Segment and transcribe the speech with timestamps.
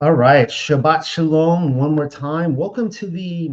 [0.00, 2.56] All right, Shabbat Shalom one more time.
[2.56, 3.52] Welcome to the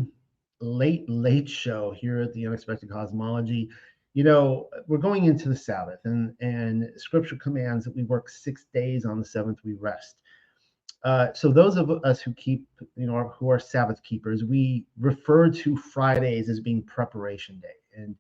[0.60, 3.70] late, late show here at the Unexpected Cosmology.
[4.16, 8.66] You know, we're going into the Sabbath, and, and scripture commands that we work six
[8.74, 10.16] days on the seventh, we rest.
[11.04, 15.48] Uh, so those of us who keep, you know, who are Sabbath keepers, we refer
[15.48, 18.02] to Fridays as being preparation day.
[18.02, 18.16] And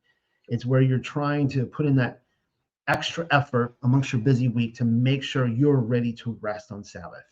[0.48, 2.22] it's where you're trying to put in that
[2.88, 7.24] extra effort amongst your busy week to make sure you're ready to rest on Sabbath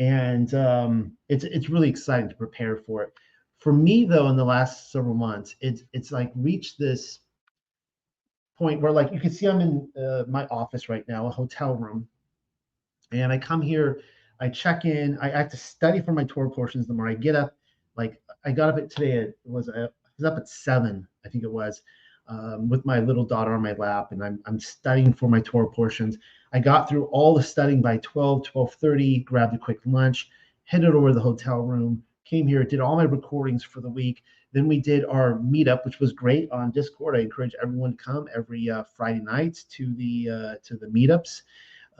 [0.00, 3.12] and um, it's it's really exciting to prepare for it.
[3.58, 7.20] For me, though, in the last several months, it's it's like reached this
[8.56, 11.76] point where, like, you can see, I'm in uh, my office right now, a hotel
[11.76, 12.08] room,
[13.12, 14.00] and I come here,
[14.40, 16.86] I check in, I have to study for my Torah portions.
[16.86, 17.54] The more I get up,
[17.96, 21.44] like I got up at today, it was I was up at seven, I think
[21.44, 21.82] it was,
[22.28, 25.70] um, with my little daughter on my lap, and I'm I'm studying for my Torah
[25.70, 26.16] portions.
[26.52, 30.30] I got through all the studying by 12, 12:30, grabbed a quick lunch,
[30.64, 34.22] headed over to the hotel room, came here, did all my recordings for the week.
[34.52, 37.16] Then we did our meetup, which was great on Discord.
[37.16, 41.42] I encourage everyone to come every uh, Friday night to the uh, to the meetups,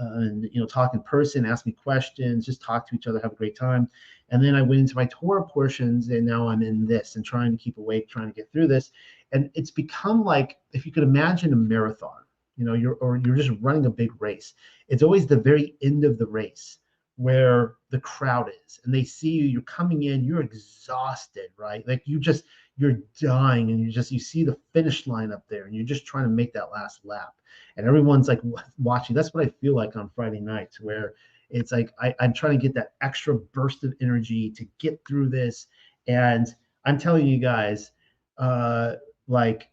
[0.00, 3.20] uh, and you know talk in person, ask me questions, just talk to each other,
[3.20, 3.88] have a great time.
[4.30, 7.56] And then I went into my Torah portions, and now I'm in this and trying
[7.56, 8.92] to keep awake, trying to get through this.
[9.32, 12.20] And it's become like if you could imagine a marathon
[12.56, 14.54] you know you're or you're just running a big race
[14.88, 16.78] it's always the very end of the race
[17.16, 21.86] where the crowd is and they see you you're coming in you're exhausted right?
[21.86, 22.44] Like you just
[22.76, 26.06] you're dying and you just you see the finish line up there and you're just
[26.06, 27.34] trying to make that last lap.
[27.76, 28.40] And everyone's like
[28.78, 29.14] watching.
[29.14, 31.14] That's what i feel like on friday nights where
[31.50, 35.28] it's like I, i'm trying to get that extra burst of energy to get through
[35.28, 35.66] this.
[36.06, 36.46] And
[36.84, 37.92] i'm telling you guys
[38.38, 38.94] uh
[39.30, 39.70] like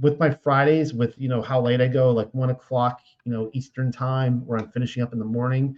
[0.00, 3.50] with my Fridays, with you know how late I go, like one o'clock, you know
[3.52, 5.76] Eastern time, where I'm finishing up in the morning,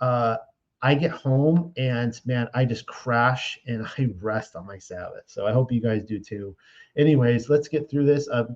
[0.00, 0.36] uh,
[0.82, 5.24] I get home and man, I just crash and I rest on my Sabbath.
[5.26, 6.56] So I hope you guys do too.
[6.96, 8.28] Anyways, let's get through this.
[8.28, 8.48] A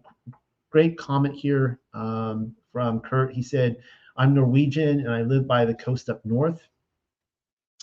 [0.70, 3.32] great comment here um, from Kurt.
[3.32, 3.76] He said,
[4.16, 6.60] "I'm Norwegian and I live by the coast up north.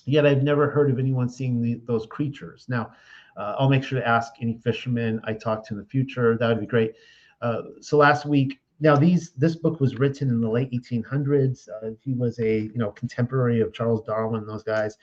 [0.05, 2.91] Yet I've never heard of anyone seeing the, those creatures." Now
[3.39, 6.37] uh, I'll make sure to ask any fishermen I talk to in the future.
[6.37, 6.93] That would be great.
[7.41, 11.67] Uh, so last week, now these this book was written in the late 1800s.
[11.69, 14.97] Uh, he was a you know contemporary of Charles Darwin and those guys,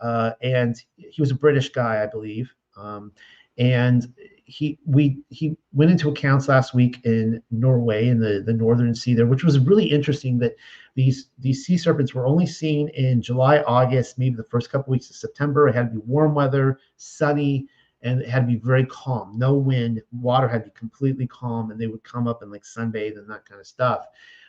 [0.00, 2.54] uh, and he was a British guy, I believe.
[2.76, 3.12] Um,
[3.58, 4.12] and
[4.44, 9.14] he we he went into accounts last week in Norway in the the northern sea
[9.14, 10.54] there, which was really interesting that
[10.94, 15.10] these these sea serpents were only seen in July, August, maybe the first couple weeks
[15.10, 15.68] of September.
[15.68, 17.66] It had to be warm weather, sunny,
[18.02, 20.02] and it had to be very calm, no wind.
[20.12, 23.28] Water had to be completely calm, and they would come up and like sunbathe and
[23.28, 24.06] that kind of stuff.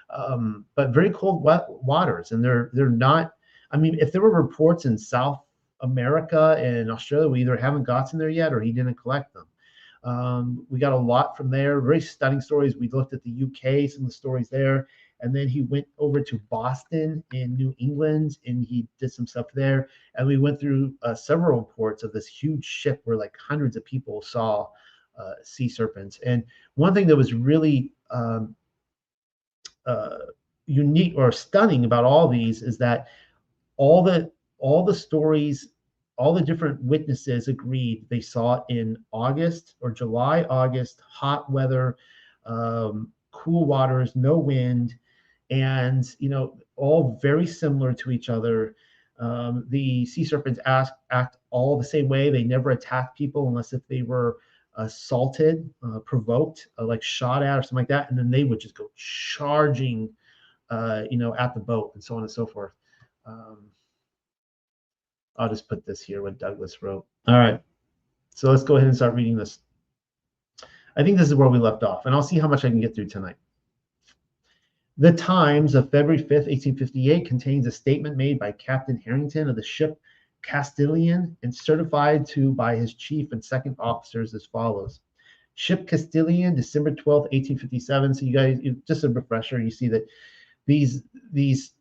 [0.09, 3.33] Um, but very cold wet waters, and they're they're not.
[3.71, 5.41] I mean, if there were reports in South
[5.81, 9.47] America and Australia, we either haven't gotten there yet or he didn't collect them.
[10.03, 12.75] Um, we got a lot from there, very stunning stories.
[12.75, 14.87] We looked at the UK, some of the stories there,
[15.21, 19.47] and then he went over to Boston in New England and he did some stuff
[19.53, 19.89] there.
[20.15, 23.85] And we went through uh, several reports of this huge ship where like hundreds of
[23.85, 24.67] people saw
[25.17, 26.19] uh, sea serpents.
[26.25, 26.43] And
[26.75, 28.55] one thing that was really um,
[29.85, 30.17] uh,
[30.65, 33.07] unique or stunning about all these is that
[33.77, 35.69] all the all the stories
[36.17, 41.97] all the different witnesses agreed they saw it in August or July, August, hot weather,
[42.45, 44.93] um, cool waters, no wind,
[45.51, 48.75] and you know all very similar to each other.
[49.19, 52.31] Um, the sea serpents act, act all the same way.
[52.31, 54.37] They never attack people unless if they were
[54.77, 58.59] assaulted, uh, provoked, uh, like shot at or something like that, and then they would
[58.59, 60.09] just go charging,
[60.71, 62.71] uh, you know, at the boat and so on and so forth.
[63.25, 63.65] Um,
[65.35, 67.05] I'll just put this here what Douglas wrote.
[67.27, 67.61] All right,
[68.33, 69.59] so let's go ahead and start reading this.
[70.95, 72.81] I think this is where we left off, and I'll see how much I can
[72.81, 73.35] get through tonight.
[75.01, 79.63] The Times of February 5th, 1858 contains a statement made by Captain Harrington of the
[79.63, 79.99] ship
[80.43, 84.99] Castilian and certified to by his chief and second officers as follows.
[85.55, 88.13] Ship Castilian, December 12th, 1857.
[88.13, 90.05] So you guys, just a refresher, you see that
[90.67, 91.01] these
[91.33, 91.71] these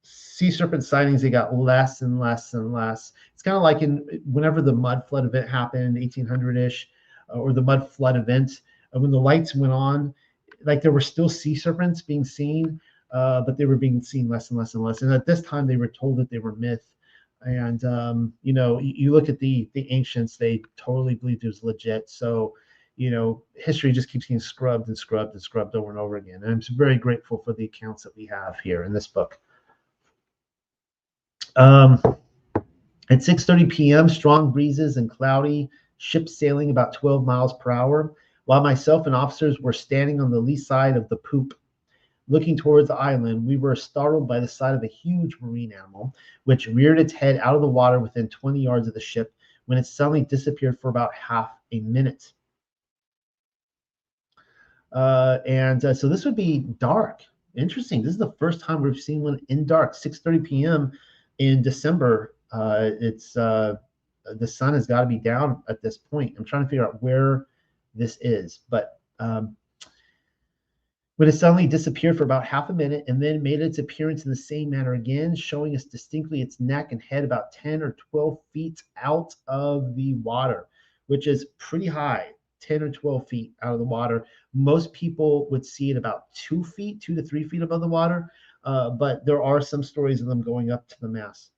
[0.00, 3.12] sea serpent sightings they got less and less and less.
[3.34, 6.86] It's kind of like in whenever the mud flood event happened, 1800ish,
[7.28, 8.62] or the mud flood event,
[8.96, 10.14] uh, when the lights went on,
[10.64, 12.80] like there were still sea serpents being seen,
[13.12, 15.02] uh, but they were being seen less and less and less.
[15.02, 16.90] And at this time, they were told that they were myth.
[17.42, 21.48] And um, you know, you, you, look at the the ancients; they totally believed it
[21.48, 22.08] was legit.
[22.08, 22.54] So,
[22.96, 26.42] you know, history just keeps getting scrubbed and scrubbed and scrubbed over and over again.
[26.42, 29.38] And I'm very grateful for the accounts that we have here in this book.
[31.56, 32.00] Um,
[33.10, 35.68] At 6:30 p.m., strong breezes and cloudy,
[35.98, 38.14] ship sailing about 12 miles per hour,
[38.44, 41.54] while myself and officers were standing on the lee side of the poop
[42.26, 46.14] Looking towards the island, we were startled by the sight of a huge marine animal,
[46.44, 49.34] which reared its head out of the water within 20 yards of the ship
[49.66, 52.32] when it suddenly disappeared for about half a minute.
[54.90, 57.22] Uh, and uh, so this would be dark.
[57.56, 58.02] Interesting.
[58.02, 60.92] This is the first time we've seen one in dark, 6:30 p.m.
[61.38, 62.34] in December.
[62.52, 63.74] Uh, it's uh,
[64.36, 66.34] the sun has got to be down at this point.
[66.38, 67.48] I'm trying to figure out where
[67.94, 69.56] this is, but um,
[71.16, 74.30] but it suddenly disappeared for about half a minute and then made its appearance in
[74.30, 78.38] the same manner again, showing us distinctly its neck and head about 10 or 12
[78.52, 80.66] feet out of the water,
[81.06, 82.30] which is pretty high
[82.60, 84.26] 10 or 12 feet out of the water.
[84.54, 88.30] Most people would see it about two feet, two to three feet above the water,
[88.64, 91.50] uh, but there are some stories of them going up to the mast.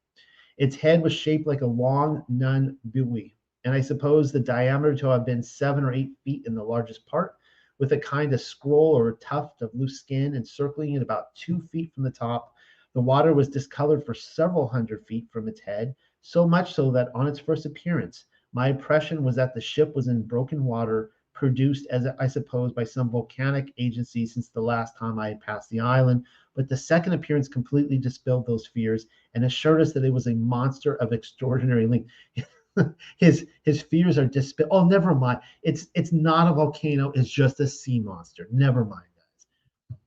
[0.58, 3.35] Its head was shaped like a long nun buoy,
[3.66, 7.04] and I suppose the diameter to have been seven or eight feet in the largest
[7.04, 7.34] part
[7.80, 11.92] with a kind of scroll or tuft of loose skin encircling it about two feet
[11.92, 12.54] from the top.
[12.94, 17.08] The water was discolored for several hundred feet from its head, so much so that
[17.12, 21.88] on its first appearance, my impression was that the ship was in broken water, produced,
[21.90, 25.80] as I suppose, by some volcanic agency since the last time I had passed the
[25.80, 26.24] island.
[26.54, 30.36] But the second appearance completely dispelled those fears and assured us that it was a
[30.36, 32.10] monster of extraordinary length.
[33.18, 34.68] his his fears are dispelled.
[34.70, 35.40] Oh, never mind.
[35.62, 37.10] It's it's not a volcano.
[37.14, 38.48] It's just a sea monster.
[38.50, 39.98] Never mind, guys.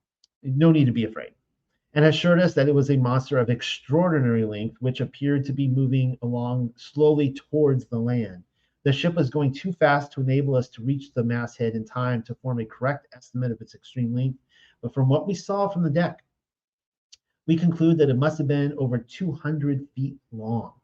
[0.42, 1.32] No need to be afraid.
[1.94, 5.66] And assured us that it was a monster of extraordinary length, which appeared to be
[5.66, 8.44] moving along slowly towards the land.
[8.84, 12.22] The ship was going too fast to enable us to reach the masthead in time
[12.22, 14.38] to form a correct estimate of its extreme length.
[14.82, 16.22] But from what we saw from the deck,
[17.46, 20.79] we conclude that it must have been over 200 feet long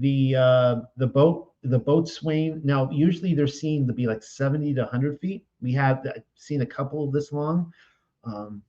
[0.00, 4.80] the uh, the boat the boatswain now usually they're seen to be like 70 to
[4.82, 5.44] 100 feet.
[5.60, 7.72] We have seen a couple of this long.
[8.24, 8.62] Um,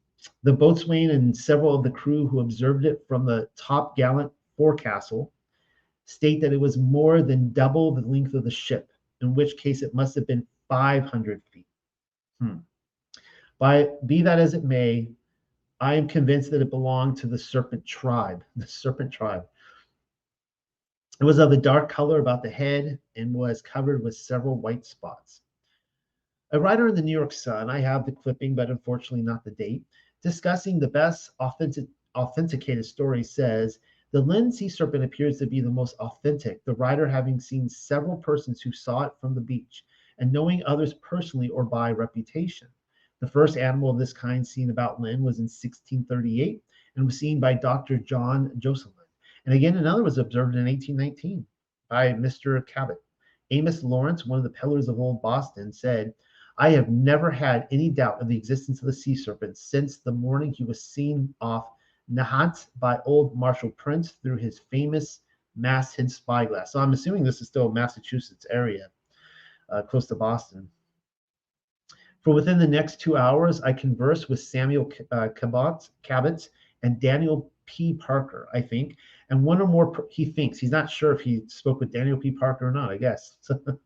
[0.43, 5.31] the boatswain and several of the crew who observed it from the top gallant forecastle
[6.05, 8.91] state that it was more than double the length of the ship
[9.21, 11.65] in which case it must have been 500 feet.
[12.39, 12.57] Hmm.
[13.59, 15.07] by be that as it may
[15.79, 19.45] i am convinced that it belonged to the serpent tribe the serpent tribe
[21.19, 24.85] it was of a dark color about the head and was covered with several white
[24.85, 25.41] spots.
[26.51, 29.51] A writer in the New York Sun, I have the clipping, but unfortunately not the
[29.51, 29.83] date,
[30.21, 31.85] discussing the best authentic,
[32.15, 33.79] authenticated story says
[34.11, 38.17] the Lynn sea serpent appears to be the most authentic, the writer having seen several
[38.17, 39.85] persons who saw it from the beach
[40.17, 42.67] and knowing others personally or by reputation.
[43.21, 46.61] The first animal of this kind seen about Lynn was in 1638
[46.95, 47.97] and was seen by Dr.
[47.97, 49.00] John Josselyn.
[49.45, 51.45] And again, another was observed in 1819
[51.89, 52.65] by Mr.
[52.67, 52.97] Cabot.
[53.49, 56.13] Amos Lawrence, one of the pillars of old Boston, said,
[56.57, 60.11] I have never had any doubt of the existence of the sea serpent since the
[60.11, 61.73] morning he was seen off
[62.11, 65.21] Nahant by old Marshal Prince through his famous
[65.55, 66.71] masthead spyglass.
[66.71, 68.89] So I'm assuming this is still a Massachusetts area,
[69.69, 70.69] uh, close to Boston.
[72.21, 76.49] For within the next two hours, I conversed with Samuel uh, Cabot, Cabot
[76.83, 77.93] and Daniel P.
[77.93, 78.97] Parker, I think,
[79.31, 82.31] and one or more he thinks he's not sure if he spoke with Daniel P.
[82.31, 82.91] Parker or not.
[82.91, 83.38] I guess,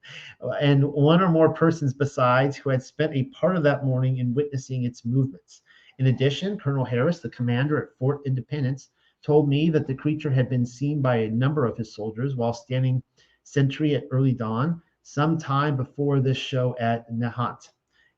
[0.60, 4.34] and one or more persons besides who had spent a part of that morning in
[4.34, 5.62] witnessing its movements.
[6.00, 8.90] In addition, Colonel Harris, the commander at Fort Independence,
[9.24, 12.54] told me that the creature had been seen by a number of his soldiers while
[12.54, 13.02] standing
[13.44, 17.70] sentry at early dawn, some time before this show at Nahant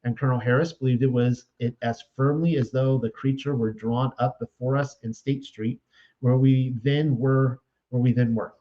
[0.08, 4.12] and Colonel Harris believed it was it as firmly as though the creature were drawn
[4.20, 5.82] up before us in State Street,
[6.22, 7.60] where we then were,
[7.90, 8.54] where we then were.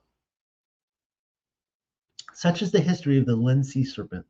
[2.35, 4.27] Such is the history of the Lynn Sea Serpent.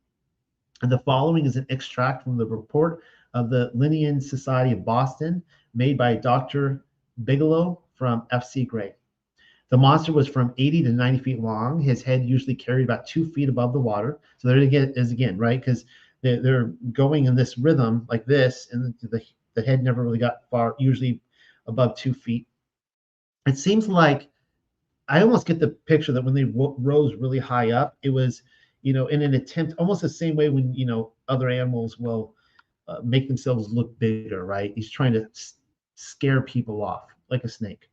[0.81, 3.01] And the following is an extract from the report
[3.33, 5.43] of the Linnean Society of Boston,
[5.73, 6.85] made by Dr.
[7.23, 8.63] Bigelow from F.C.
[8.63, 8.95] Gray.
[9.69, 11.81] The monster was from 80 to 90 feet long.
[11.81, 14.19] His head usually carried about two feet above the water.
[14.37, 15.59] So there again is again, right?
[15.59, 15.83] Because
[16.21, 19.21] they're, they're going in this rhythm like this, and the,
[19.55, 21.19] the head never really got far, usually
[21.67, 22.47] above two feet.
[23.47, 24.29] It seems like
[25.07, 28.43] I almost get the picture that when they rose really high up, it was,
[28.81, 32.35] you know, in an attempt, almost the same way when, you know, other animals will
[32.87, 34.61] uh, make themselves look bigger, right?
[34.75, 35.55] He's trying to s-
[35.95, 37.89] scare people off like a snake.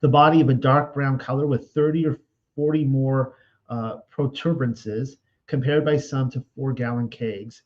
[0.00, 2.20] The body of a dark brown color with 30 or
[2.56, 3.34] 40 more
[3.68, 7.62] uh, protuberances compared by some to four gallon kegs,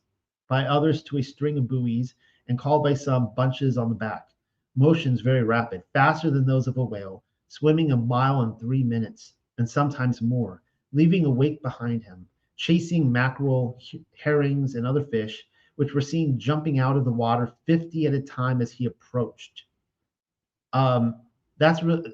[0.47, 2.15] by others to a string of buoys,
[2.47, 4.34] and called by some bunches on the back.
[4.75, 9.33] Motions very rapid, faster than those of a whale, swimming a mile in three minutes
[9.57, 12.27] and sometimes more, leaving a wake behind him,
[12.57, 13.79] chasing mackerel,
[14.17, 18.21] herrings, and other fish, which were seen jumping out of the water 50 at a
[18.21, 19.63] time as he approached.
[20.73, 21.21] Um,
[21.57, 22.13] that's really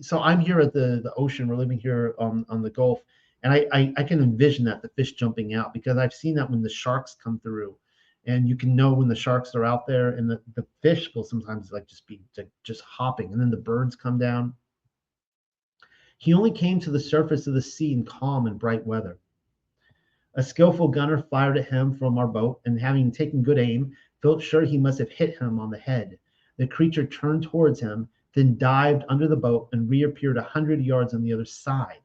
[0.00, 0.20] so.
[0.20, 1.46] I'm here at the, the ocean.
[1.46, 3.00] We're living here on, on the Gulf,
[3.42, 6.50] and I, I, I can envision that the fish jumping out because I've seen that
[6.50, 7.76] when the sharks come through
[8.26, 11.24] and you can know when the sharks are out there and the, the fish will
[11.24, 14.54] sometimes like just be like just hopping and then the birds come down.
[16.18, 19.18] He only came to the surface of the sea in calm and bright weather.
[20.34, 24.42] A skillful gunner fired at him from our boat and having taken good aim felt
[24.42, 26.18] sure he must have hit him on the head.
[26.58, 31.14] The creature turned towards him then dived under the boat and reappeared a hundred yards
[31.14, 31.98] on the other side.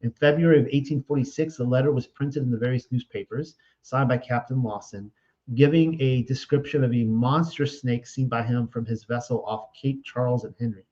[0.00, 4.62] In february of 1846 the letter was printed in the various newspapers signed by captain
[4.62, 5.12] lawson
[5.52, 10.02] giving a description of a monster snake seen by him from his vessel off Cape
[10.02, 10.86] Charles and Henry.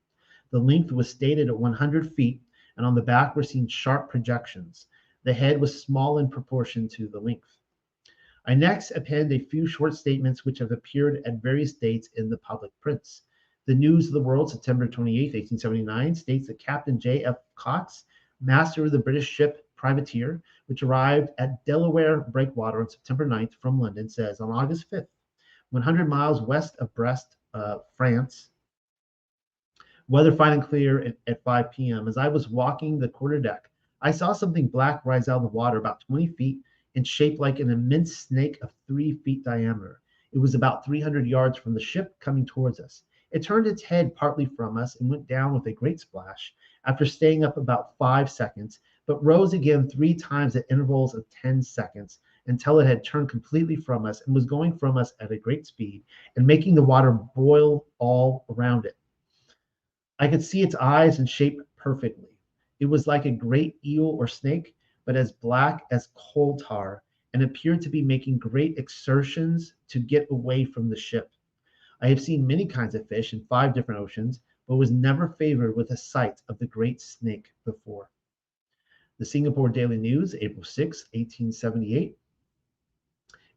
[0.51, 2.39] The length was stated at 100 feet,
[2.77, 4.87] and on the back were seen sharp projections.
[5.23, 7.57] The head was small in proportion to the length.
[8.45, 12.37] I next append a few short statements which have appeared at various dates in the
[12.37, 13.23] public prints.
[13.65, 17.37] The News of the World, September 28, 1879, states that Captain J.F.
[17.55, 18.03] Cox,
[18.41, 23.81] master of the British ship privateer, which arrived at Delaware Breakwater on September 9th from
[23.81, 25.09] London, says on August 5th,
[25.71, 28.51] 100 miles west of Brest, uh, France,
[30.07, 32.07] weather fine and clear at, at 5 p.m.
[32.07, 33.69] As I was walking the quarter deck,
[34.01, 36.59] I saw something black rise out of the water about 20 feet
[36.95, 39.99] and shaped like an immense snake of three feet diameter.
[40.31, 43.03] It was about 300 yards from the ship coming towards us.
[43.31, 46.55] It turned its head partly from us and went down with a great splash.
[46.85, 51.61] After staying up about five seconds, but rose again three times at intervals of 10
[51.61, 55.37] seconds until it had turned completely from us and was going from us at a
[55.37, 56.03] great speed
[56.35, 58.95] and making the water boil all around it.
[60.19, 62.29] I could see its eyes and shape perfectly.
[62.79, 67.43] It was like a great eel or snake, but as black as coal tar and
[67.43, 71.31] appeared to be making great exertions to get away from the ship.
[72.01, 75.75] I have seen many kinds of fish in five different oceans, but was never favored
[75.75, 78.09] with a sight of the great snake before.
[79.23, 82.17] The Singapore Daily News, April 6, 1878.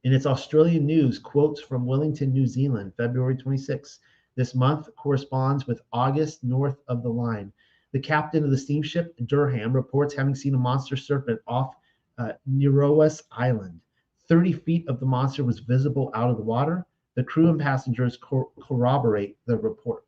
[0.04, 3.98] In its Australian news, quotes from Wellington, New Zealand, February 26.
[4.36, 7.52] This month corresponds with August north of the line.
[7.90, 11.74] The captain of the steamship Durham reports having seen a monster serpent off
[12.16, 13.80] uh, Niroas Island.
[14.28, 16.86] 30 feet of the monster was visible out of the water.
[17.16, 20.04] The crew and passengers cor- corroborate the report.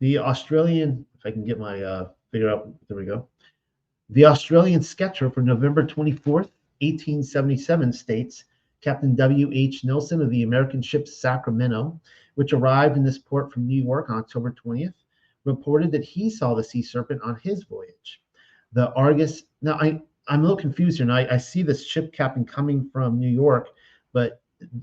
[0.00, 2.68] The Australian, if I can get my uh, figure out.
[2.88, 3.26] There we go.
[4.10, 6.52] The Australian sketcher for November 24th,
[6.82, 8.44] 1877 states
[8.82, 9.84] Captain W.H.
[9.84, 11.98] Nelson of the American ship Sacramento,
[12.34, 14.92] which arrived in this port from New York on October 20th,
[15.44, 18.20] reported that he saw the sea serpent on his voyage.
[18.72, 21.06] The Argus, now I, I'm a little confused here.
[21.06, 23.70] Now I, I see this ship captain coming from New York,
[24.12, 24.42] but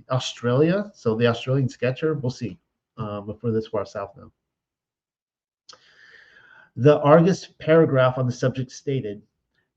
[0.10, 2.58] Australia, so the Australian sketcher, we'll see
[2.98, 4.32] um, before this far south now.
[6.76, 9.22] The Argus paragraph on the subject stated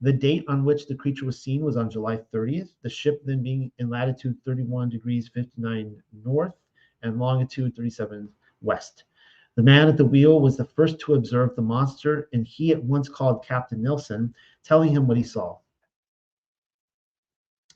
[0.01, 3.43] the date on which the creature was seen was on July 30th, the ship then
[3.43, 6.55] being in latitude 31 degrees 59 north
[7.03, 8.27] and longitude 37
[8.61, 9.03] west.
[9.53, 12.83] The man at the wheel was the first to observe the monster, and he at
[12.83, 15.59] once called Captain Nelson, telling him what he saw.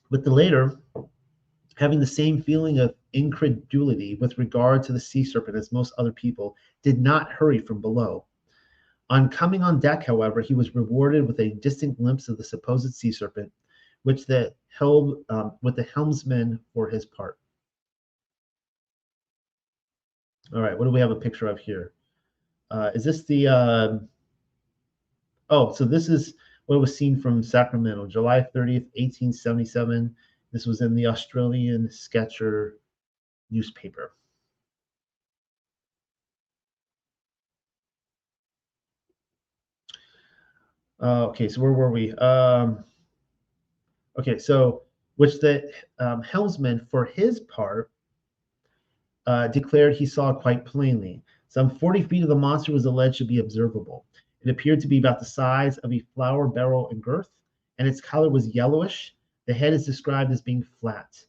[0.09, 0.79] But the later,
[1.75, 6.11] having the same feeling of incredulity with regard to the sea serpent as most other
[6.11, 8.25] people, did not hurry from below.
[9.11, 12.93] On coming on deck, however, he was rewarded with a distant glimpse of the supposed
[12.93, 13.51] sea serpent,
[14.03, 17.37] which the held um, with the helmsman for his part.
[20.55, 21.91] All right, what do we have a picture of here?
[22.71, 23.49] Uh, is this the?
[23.49, 23.99] Uh,
[25.49, 26.35] oh, so this is
[26.67, 30.15] what was seen from Sacramento, July 30th, 1877.
[30.53, 32.77] This was in the Australian Sketcher
[33.49, 34.13] newspaper.
[41.01, 42.13] Uh, okay, so where were we?
[42.13, 42.83] Um,
[44.19, 44.83] okay, so
[45.15, 47.91] which the um, helmsman, for his part,
[49.25, 51.23] uh, declared he saw quite plainly.
[51.47, 54.05] Some 40 feet of the monster was alleged to be observable.
[54.41, 57.29] It appeared to be about the size of a flour barrel in girth,
[57.77, 59.15] and its color was yellowish.
[59.47, 61.19] The head is described as being flat.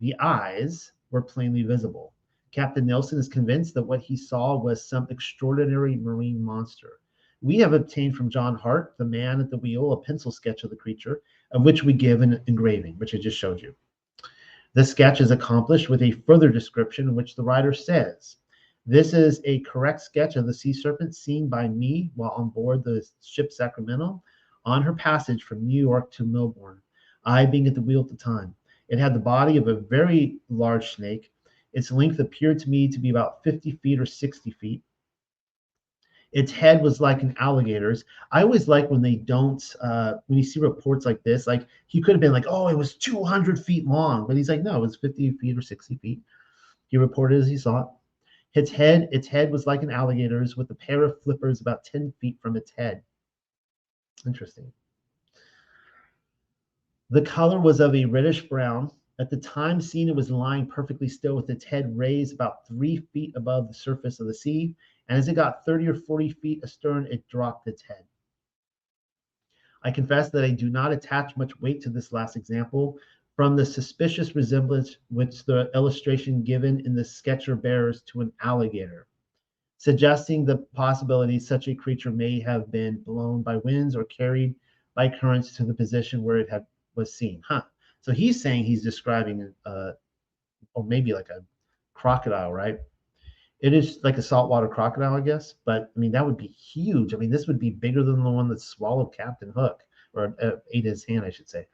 [0.00, 2.12] The eyes were plainly visible.
[2.52, 7.00] Captain Nelson is convinced that what he saw was some extraordinary marine monster.
[7.40, 10.70] We have obtained from John Hart, the man at the wheel, a pencil sketch of
[10.70, 13.76] the creature, of which we give an engraving, which I just showed you.
[14.74, 18.36] The sketch is accomplished with a further description in which the writer says,
[18.84, 22.82] This is a correct sketch of the sea serpent seen by me while on board
[22.82, 24.22] the ship Sacramento
[24.64, 26.82] on her passage from New York to Melbourne,
[27.24, 28.54] I being at the wheel at the time.
[28.88, 31.32] It had the body of a very large snake.
[31.72, 34.82] Its length appeared to me to be about 50 feet or 60 feet.
[36.32, 38.04] Its head was like an alligator's.
[38.32, 42.02] I always like when they don't, uh, when you see reports like this, like he
[42.02, 44.80] could have been like, oh, it was 200 feet long, but he's like, no, it
[44.80, 46.20] was 50 feet or 60 feet.
[46.88, 47.86] He reported as he saw it.
[48.54, 52.12] Its head, its head was like an alligator's with a pair of flippers about 10
[52.20, 53.02] feet from its head.
[54.26, 54.70] Interesting.
[57.10, 58.90] The color was of a reddish brown.
[59.18, 62.98] At the time seen, it was lying perfectly still with its head raised about three
[63.12, 64.74] feet above the surface of the sea
[65.08, 68.04] and as it got 30 or 40 feet astern, it dropped its head.
[69.82, 72.98] I confess that I do not attach much weight to this last example
[73.36, 79.06] from the suspicious resemblance which the illustration given in the sketcher bears to an alligator,
[79.78, 84.56] suggesting the possibility such a creature may have been blown by winds or carried
[84.94, 87.40] by currents to the position where it had was seen.
[87.46, 87.62] Huh.
[88.00, 89.92] So he's saying he's describing, uh,
[90.74, 91.44] or maybe like a
[91.94, 92.80] crocodile, right?
[93.60, 95.54] It is like a saltwater crocodile, I guess.
[95.64, 97.12] But I mean, that would be huge.
[97.12, 99.82] I mean, this would be bigger than the one that swallowed Captain Hook
[100.14, 101.66] or uh, ate his hand, I should say.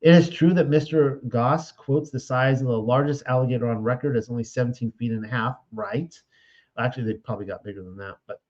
[0.00, 1.26] It is true that Mr.
[1.28, 5.24] Gosse quotes the size of the largest alligator on record as only 17 feet and
[5.24, 6.14] a half, right?
[6.78, 8.40] Actually, they probably got bigger than that, but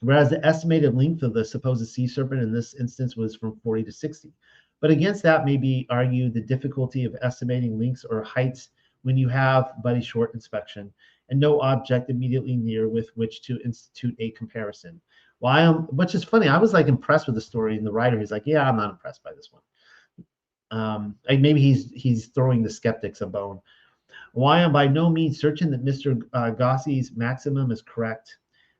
[0.00, 3.84] whereas the estimated length of the supposed sea serpent in this instance was from 40
[3.84, 4.32] to 60.
[4.80, 8.70] But against that may be argued the difficulty of estimating lengths or heights
[9.02, 10.92] when you have but a short inspection
[11.28, 15.00] and no object immediately near with which to institute a comparison.
[15.44, 16.48] Am, which is funny.
[16.48, 18.90] I was like impressed with the story, and the writer he's like, yeah, I'm not
[18.90, 19.62] impressed by this one.
[20.70, 23.60] Um, like maybe he's he's throwing the skeptics a bone.
[24.32, 26.22] Why I'm by no means certain that Mr.
[26.32, 28.38] Uh, maximum is correct.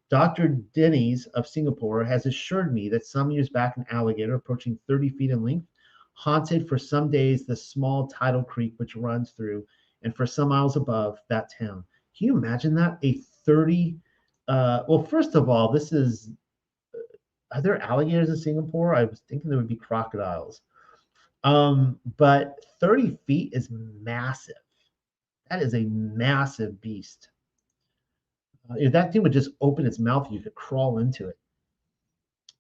[0.09, 0.59] Dr.
[0.75, 5.31] Dennys of Singapore has assured me that some years back an alligator approaching 30 feet
[5.31, 5.67] in length
[6.15, 9.67] haunted for some days the small tidal creek which runs through
[10.03, 11.85] and for some miles above that town.
[12.17, 12.99] Can you imagine that?
[13.03, 13.97] A 30,
[14.49, 16.31] uh, well, first of all, this is,
[16.95, 16.99] uh,
[17.57, 18.95] are there alligators in Singapore?
[18.95, 20.63] I was thinking there would be crocodiles.
[21.45, 24.55] Um, but 30 feet is massive.
[25.51, 27.29] That is a massive beast.
[28.71, 31.39] Uh, if that thing would just open its mouth, you could crawl into it.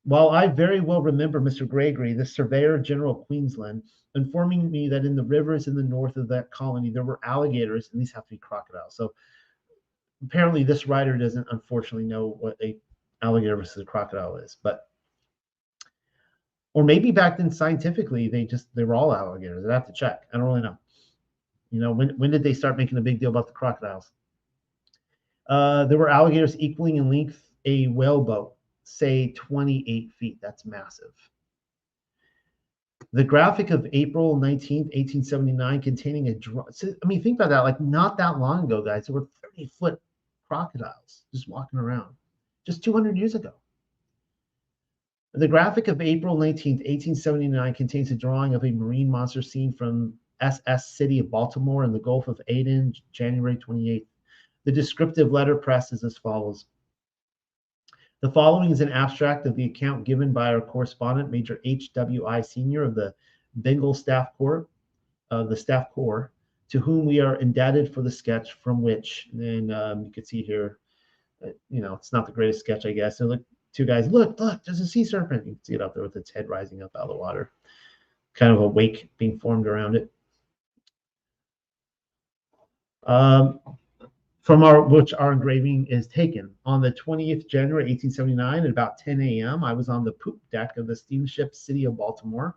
[0.04, 1.68] While I very well remember Mr.
[1.68, 3.84] Gregory, the Surveyor General of Queensland,
[4.16, 7.88] informing me that in the rivers in the north of that colony there were alligators,
[7.92, 8.96] and these have to be crocodiles.
[8.96, 9.14] So
[10.24, 12.76] apparently, this writer doesn't unfortunately know what a
[13.22, 14.88] alligator versus a crocodile is, but
[16.74, 19.66] or maybe back then scientifically they just they were all alligators.
[19.68, 20.22] I have to check.
[20.32, 20.78] I don't really know.
[21.70, 24.10] You know, when when did they start making a big deal about the crocodiles?
[25.48, 28.54] Uh, there were alligators equaling in length a whaleboat
[28.84, 30.38] say 28 feet.
[30.40, 31.12] That's massive.
[33.12, 36.72] The graphic of April 19th, 1879, containing a.
[36.72, 37.60] So, I mean, think about that.
[37.60, 40.00] Like, not that long ago, guys, there were 30 foot
[40.52, 42.14] crocodiles just walking around,
[42.66, 43.54] just 200 years ago.
[45.32, 50.12] The graphic of April 19, 1879, contains a drawing of a marine monster seen from
[50.42, 54.04] SS City of Baltimore in the Gulf of Aden, January 28th.
[54.64, 56.66] The descriptive letter press is as follows
[58.20, 62.42] the following is an abstract of the account given by our correspondent, Major H.W.I.
[62.42, 63.14] Senior of the
[63.54, 64.68] Bengal Staff Corps,
[65.30, 66.30] of the Staff Corps,
[66.72, 70.42] to whom we are indebted for the sketch from which, and um, you can see
[70.42, 70.78] here,
[71.44, 73.18] uh, you know, it's not the greatest sketch, I guess.
[73.18, 73.42] So look,
[73.74, 75.44] two guys, look, look, there's a sea serpent.
[75.44, 77.52] You can see it up there with its head rising up out of the water.
[78.32, 80.10] Kind of a wake being formed around it.
[83.06, 83.60] Um,
[84.40, 86.54] from our which our engraving is taken.
[86.64, 90.78] On the 20th January 1879 at about 10 a.m., I was on the poop deck
[90.78, 92.56] of the steamship City of Baltimore.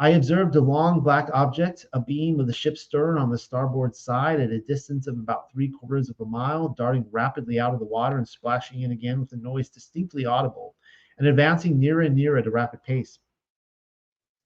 [0.00, 3.94] I observed a long black object, a beam of the ship's stern on the starboard
[3.94, 7.80] side at a distance of about three quarters of a mile, darting rapidly out of
[7.80, 10.74] the water and splashing in again with a noise distinctly audible
[11.18, 13.18] and advancing nearer and nearer at a rapid pace.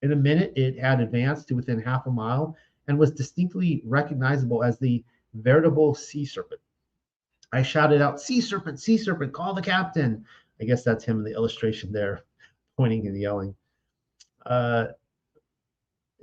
[0.03, 2.57] In a minute, it had advanced to within half a mile
[2.89, 6.61] and was distinctly recognizable as the veritable sea serpent.
[7.53, 10.25] I shouted out, Sea serpent, sea serpent, call the captain.
[10.61, 12.25] I guess that's him in the illustration there,
[12.77, 13.55] pointing and yelling.
[14.45, 14.87] Uh,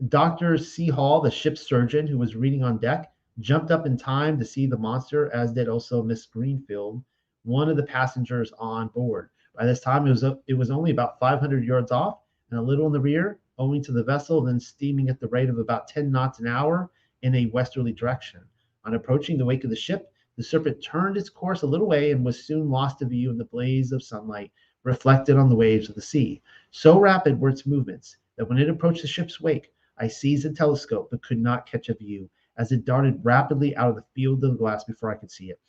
[0.08, 0.58] Dr.
[0.58, 0.88] C.
[0.88, 4.66] Hall, the ship's surgeon who was reading on deck, jumped up in time to see
[4.66, 7.04] the monster, as did also Miss Greenfield,
[7.44, 9.30] one of the passengers on board.
[9.56, 12.88] By this time, it was, it was only about 500 yards off and a little
[12.88, 16.12] in the rear, owing to the vessel then steaming at the rate of about 10
[16.12, 16.90] knots an hour
[17.22, 18.42] in a westerly direction.
[18.86, 21.88] On approaching the wake of the ship, the The serpent turned its course a little
[21.88, 25.56] way and was soon lost to view in the blaze of sunlight reflected on the
[25.56, 26.42] waves of the sea.
[26.72, 30.52] So rapid were its movements that when it approached the ship's wake, I seized the
[30.52, 34.44] telescope but could not catch a view, as it darted rapidly out of the field
[34.44, 35.60] of glass before I could see it.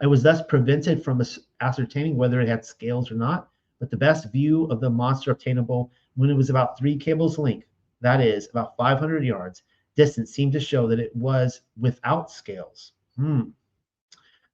[0.00, 1.20] I was thus prevented from
[1.60, 5.90] ascertaining whether it had scales or not, but the best view of the monster obtainable
[6.14, 7.66] when it was about three cables length,
[8.02, 9.64] that is, about 500 yards
[9.96, 12.92] distance, seemed to show that it was without scales.
[13.16, 13.50] Hmm.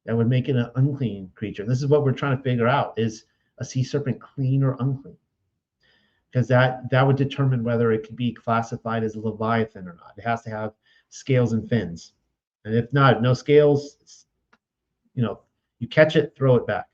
[0.06, 1.66] That would make it an unclean creature.
[1.66, 3.26] This is what we're trying to figure out: is
[3.58, 5.18] a sea serpent clean or unclean?
[6.30, 10.14] Because that that would determine whether it could be classified as a leviathan or not.
[10.16, 10.74] It has to have
[11.08, 12.12] scales and fins,
[12.64, 14.26] and if not, no scales,
[15.14, 15.40] you know,
[15.78, 16.86] you catch it, throw it back.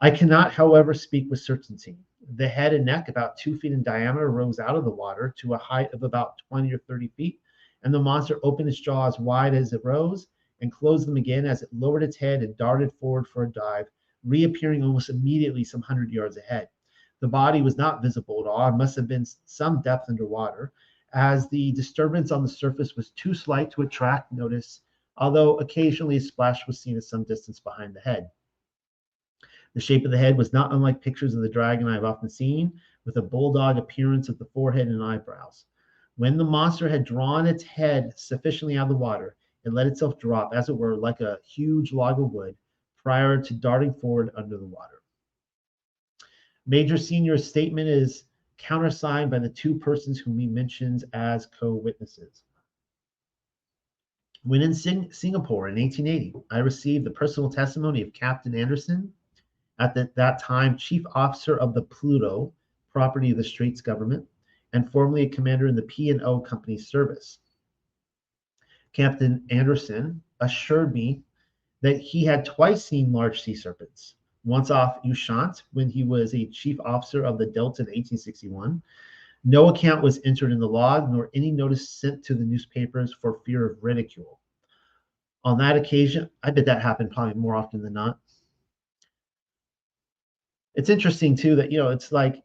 [0.00, 1.96] I cannot, however, speak with certainty.
[2.34, 5.54] The head and neck, about two feet in diameter, rose out of the water to
[5.54, 7.40] a height of about 20 or 30 feet,
[7.82, 10.28] and the monster opened its jaws wide as it rose
[10.60, 13.86] and closed them again as it lowered its head and darted forward for a dive,
[14.24, 16.68] reappearing almost immediately some hundred yards ahead.
[17.20, 20.72] The body was not visible at all and must have been some depth underwater,
[21.12, 24.82] as the disturbance on the surface was too slight to attract notice,
[25.16, 28.30] although occasionally a splash was seen at some distance behind the head.
[29.74, 32.30] The shape of the head was not unlike pictures of the dragon I have often
[32.30, 35.66] seen, with a bulldog appearance of the forehead and eyebrows.
[36.16, 40.18] When the monster had drawn its head sufficiently out of the water, it let itself
[40.18, 42.56] drop, as it were, like a huge log of wood,
[42.96, 44.97] prior to darting forward under the water.
[46.70, 48.24] Major Senior's statement is
[48.58, 52.42] countersigned by the two persons whom he mentions as co witnesses.
[54.42, 59.14] When in Sing- Singapore in 1880, I received the personal testimony of Captain Anderson,
[59.78, 62.52] at the, that time chief officer of the Pluto,
[62.90, 64.26] property of the Straits government,
[64.74, 67.38] and formerly a commander in the P&O Company's service.
[68.92, 71.22] Captain Anderson assured me
[71.80, 76.46] that he had twice seen large sea serpents, once off Ushant when he was a
[76.46, 78.82] chief officer of the Delta in 1861.
[79.44, 83.40] No account was entered in the log, nor any notice sent to the newspapers for
[83.44, 84.40] fear of ridicule.
[85.44, 88.18] On that occasion, I bet that happened probably more often than not.
[90.74, 92.42] It's interesting too that you know it's like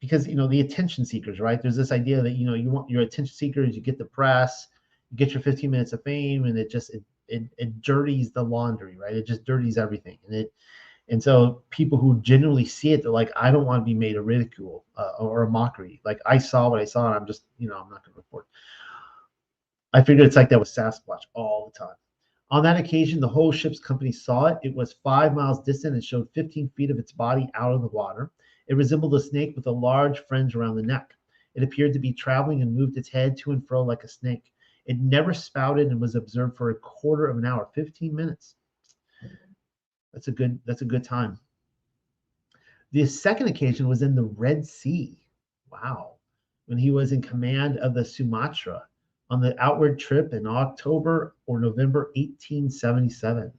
[0.00, 1.60] because you know the attention seekers, right?
[1.60, 4.68] There's this idea that you know you want your attention seekers, you get the press,
[5.10, 8.42] you get your 15 minutes of fame, and it just it, it it dirties the
[8.42, 9.14] laundry, right?
[9.14, 10.52] It just dirties everything, and it
[11.10, 14.14] and so people who genuinely see it, they're like, I don't want to be made
[14.14, 16.00] a ridicule uh, or a mockery.
[16.04, 18.16] Like I saw what I saw, and I'm just you know I'm not going to
[18.16, 18.46] report.
[19.92, 21.96] I figured it's like that with Sasquatch all the time.
[22.52, 24.58] On that occasion, the whole ship's company saw it.
[24.62, 27.88] It was five miles distant and showed 15 feet of its body out of the
[27.88, 28.30] water.
[28.68, 31.12] It resembled a snake with a large fringe around the neck.
[31.54, 34.52] It appeared to be traveling and moved its head to and fro like a snake.
[34.86, 38.54] It never spouted and was observed for a quarter of an hour, 15 minutes.
[40.12, 41.38] That's a good that's a good time.
[42.92, 45.16] The second occasion was in the Red Sea.
[45.70, 46.16] Wow.
[46.66, 48.84] When he was in command of the Sumatra
[49.30, 53.52] on the outward trip in October or November 1877.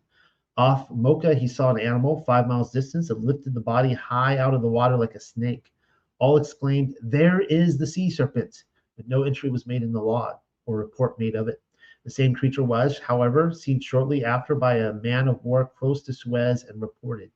[0.57, 4.53] Off Mocha, he saw an animal five miles distance and lifted the body high out
[4.53, 5.71] of the water like a snake.
[6.19, 8.65] All exclaimed, There is the sea serpent!
[8.97, 10.35] But no entry was made in the log
[10.65, 11.61] or report made of it.
[12.03, 16.13] The same creature was, however, seen shortly after by a man of war close to
[16.13, 17.31] Suez and reported.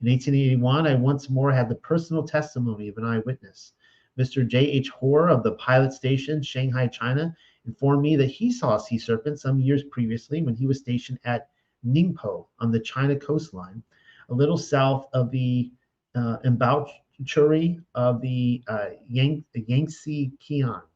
[0.00, 3.74] In 1881, I once more had the personal testimony of an eyewitness.
[4.18, 4.46] Mr.
[4.46, 4.60] J.
[4.60, 4.88] H.
[4.88, 9.38] Hoare of the pilot station, Shanghai, China, informed me that he saw a sea serpent
[9.38, 11.50] some years previously when he was stationed at
[11.86, 13.82] Ningpo on the China coastline,
[14.30, 15.70] a little south of the
[16.14, 20.87] uh, embouchure of the uh, Yang, Yangtze Kiang.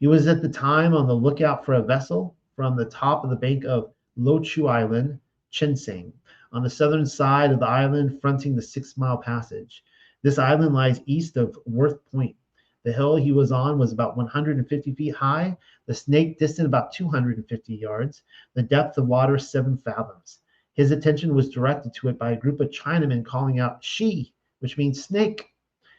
[0.00, 3.30] He was at the time on the lookout for a vessel from the top of
[3.30, 5.18] the bank of Lo Lochu Island,
[5.50, 6.12] Chinseng,
[6.52, 9.82] on the southern side of the island fronting the Six Mile Passage.
[10.22, 12.36] This island lies east of Worth Point,
[12.84, 17.74] the hill he was on was about 150 feet high, the snake distant about 250
[17.74, 18.22] yards,
[18.54, 20.38] the depth of water seven fathoms.
[20.74, 24.78] His attention was directed to it by a group of Chinamen calling out, She, which
[24.78, 25.50] means snake.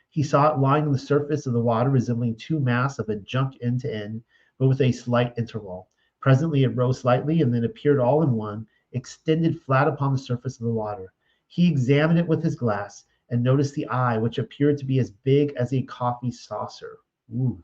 [0.09, 3.15] He saw it lying on the surface of the water, resembling two masts of a
[3.17, 4.23] junk end to end,
[4.57, 5.87] but with a slight interval.
[6.19, 10.59] Presently it rose slightly and then appeared all in one, extended flat upon the surface
[10.59, 11.13] of the water.
[11.47, 15.11] He examined it with his glass and noticed the eye, which appeared to be as
[15.11, 16.97] big as a coffee saucer.
[17.33, 17.63] Ooh.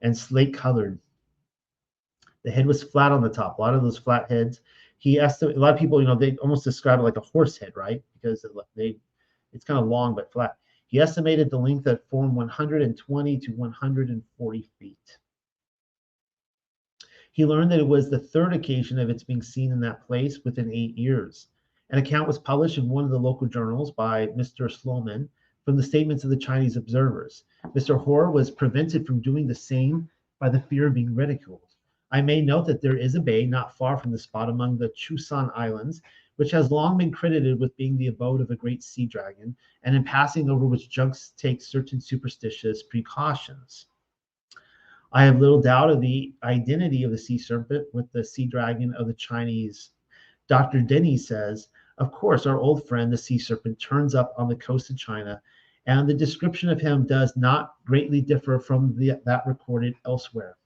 [0.00, 0.98] And slate colored.
[2.44, 3.58] The head was flat on the top.
[3.58, 4.60] A lot of those flat heads.
[4.98, 7.58] He estimated a lot of people, you know, they almost describe it like a horse
[7.58, 8.02] head, right?
[8.14, 8.96] Because they,
[9.52, 10.56] it's kind of long but flat.
[10.88, 15.18] He estimated the length at form 120 to 140 feet.
[17.32, 20.44] He learned that it was the third occasion of its being seen in that place
[20.44, 21.48] within eight years.
[21.90, 24.70] An account was published in one of the local journals by Mr.
[24.70, 25.28] Sloman
[25.64, 27.42] from the statements of the Chinese observers.
[27.74, 27.98] Mr.
[27.98, 31.74] Hoare was prevented from doing the same by the fear of being ridiculed.
[32.12, 34.90] I may note that there is a bay not far from the spot among the
[34.90, 36.00] Chusan Islands,
[36.36, 39.96] which has long been credited with being the abode of a great sea dragon, and
[39.96, 43.86] in passing over which junks take certain superstitious precautions.
[45.12, 48.92] I have little doubt of the identity of the sea serpent with the sea dragon
[48.94, 49.90] of the Chinese.
[50.48, 50.82] Dr.
[50.82, 51.68] Denny says,
[51.98, 55.40] of course, our old friend, the sea serpent, turns up on the coast of China,
[55.86, 60.56] and the description of him does not greatly differ from the, that recorded elsewhere.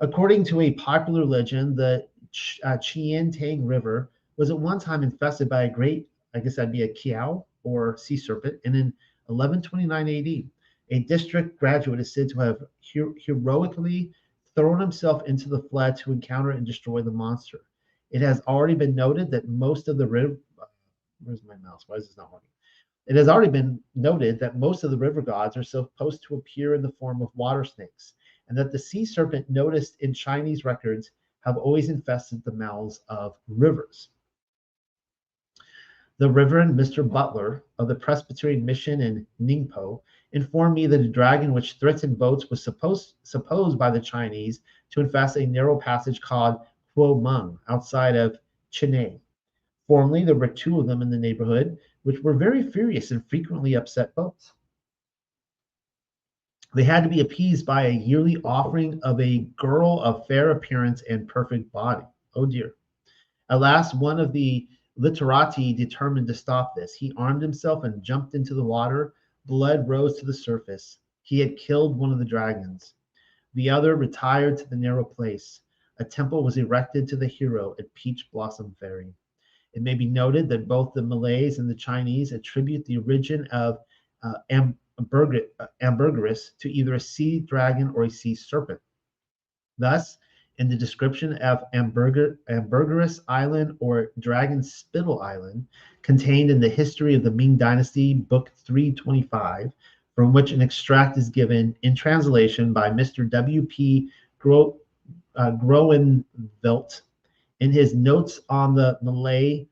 [0.00, 5.48] According to a popular legend, the Ch- uh, Tang River was at one time infested
[5.48, 8.94] by a great, I guess that'd be a kiao or sea serpent, and in
[9.26, 10.50] 1129 AD,
[10.90, 12.60] a district graduate is said to have
[12.94, 14.10] her- heroically
[14.54, 17.60] thrown himself into the flood to encounter and destroy the monster.
[18.10, 20.36] It has already been noted that most of the river,
[21.22, 21.84] where's my mouse?
[21.86, 22.48] Why is this not working?
[23.06, 26.74] It has already been noted that most of the river gods are supposed to appear
[26.74, 28.14] in the form of water snakes,
[28.50, 33.36] and that the sea serpent noticed in Chinese records have always infested the mouths of
[33.46, 34.08] rivers.
[36.18, 37.08] The Reverend Mr.
[37.08, 42.50] Butler of the Presbyterian Mission in Ningpo informed me that a dragon which threatened boats
[42.50, 44.60] was supposed, supposed by the Chinese
[44.90, 46.60] to infest a narrow passage called
[46.96, 48.36] Kuo Meng outside of
[48.72, 49.20] Chinhai.
[49.86, 53.74] Formerly, there were two of them in the neighborhood, which were very furious and frequently
[53.74, 54.52] upset boats.
[56.74, 61.02] They had to be appeased by a yearly offering of a girl of fair appearance
[61.08, 62.06] and perfect body.
[62.34, 62.74] Oh dear.
[63.50, 66.94] At last, one of the literati determined to stop this.
[66.94, 69.14] He armed himself and jumped into the water
[69.46, 70.98] Blood rose to the surface.
[71.22, 72.94] He had killed one of the dragons.
[73.54, 75.62] The other retired to the narrow place.
[75.98, 79.12] A temple was erected to the hero at Peach Blossom Ferry.
[79.72, 83.78] It may be noted that both the Malays and the Chinese attribute the origin of
[84.22, 84.34] uh,
[85.80, 88.80] ambergris to either a sea dragon or a sea serpent.
[89.78, 90.18] Thus,
[90.58, 95.66] in the description of Amberger, Ambergris Island or Dragon Spittle Island,
[96.02, 99.72] contained in the History of the Ming Dynasty, Book 325,
[100.14, 103.28] from which an extract is given in translation by Mr.
[103.28, 104.10] W.P.
[104.38, 104.76] Gro,
[105.36, 107.02] uh, Groeneveldt
[107.60, 109.66] in his Notes on the Malay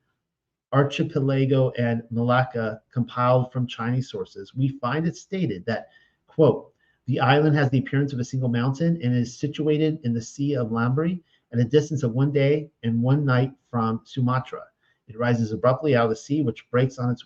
[0.72, 4.54] Archipelago and Malacca, compiled from Chinese sources.
[4.54, 5.88] We find it stated that,
[6.26, 6.72] quote,
[7.06, 10.56] the island has the appearance of a single mountain and is situated in the Sea
[10.56, 14.62] of Lambri at a distance of one day and one night from Sumatra.
[15.06, 17.24] It rises abruptly out of the sea, which breaks on its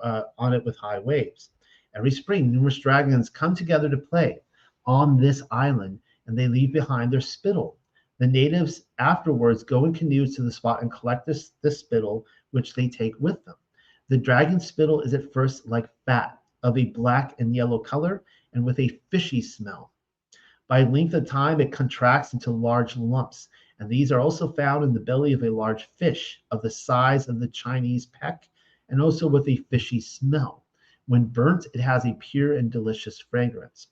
[0.00, 1.50] uh, on it with high waves.
[1.94, 4.40] Every spring, numerous dragons come together to play
[4.86, 7.76] on this island, and they leave behind their spittle.
[8.18, 12.74] The natives afterwards go in canoes to the spot and collect this, this spittle, which
[12.74, 13.56] they take with them.
[14.08, 18.64] The dragon spittle is at first like fat, of a black and yellow color, and
[18.64, 19.92] with a fishy smell.
[20.68, 24.94] By length of time, it contracts into large lumps, and these are also found in
[24.94, 28.48] the belly of a large fish of the size of the Chinese peck
[28.88, 30.64] and also with a fishy smell.
[31.06, 33.88] When burnt, it has a pure and delicious fragrance.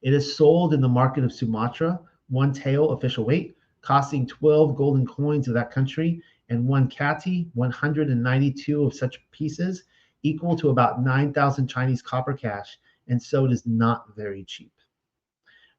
[0.00, 5.06] It is sold in the market of Sumatra, one tael official weight, costing 12 golden
[5.06, 9.84] coins of that country, and one kati, 192 of such pieces,
[10.22, 14.70] equal to about 9,000 Chinese copper cash, and so it is not very cheap.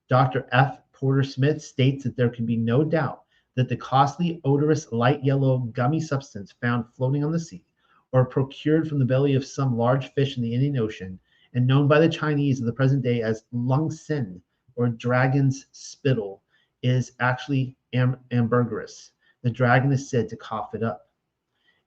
[0.09, 0.47] Dr.
[0.51, 0.79] F.
[0.91, 3.21] Porter Smith states that there can be no doubt
[3.55, 7.63] that the costly, odorous, light yellow, gummy substance found floating on the sea,
[8.11, 11.19] or procured from the belly of some large fish in the Indian Ocean,
[11.53, 14.41] and known by the Chinese of the present day as lung sin,
[14.75, 16.41] or dragon's spittle,
[16.81, 19.11] is actually am- ambergris.
[19.43, 21.09] The dragon is said to cough it up.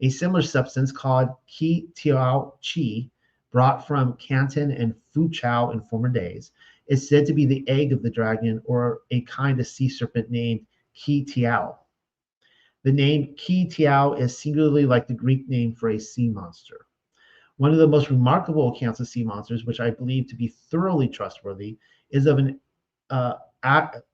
[0.01, 3.11] A similar substance called Qi Tiao Qi
[3.51, 6.53] brought from Canton and Foochow in former days,
[6.89, 10.31] is said to be the egg of the dragon or a kind of sea serpent
[10.31, 11.77] named Ki Tiao.
[12.85, 16.87] The name Ki Tiao is singularly like the Greek name for a sea monster.
[17.57, 21.09] One of the most remarkable accounts of sea monsters, which I believe to be thoroughly
[21.09, 21.79] trustworthy,
[22.11, 22.61] is of an
[23.09, 23.35] uh,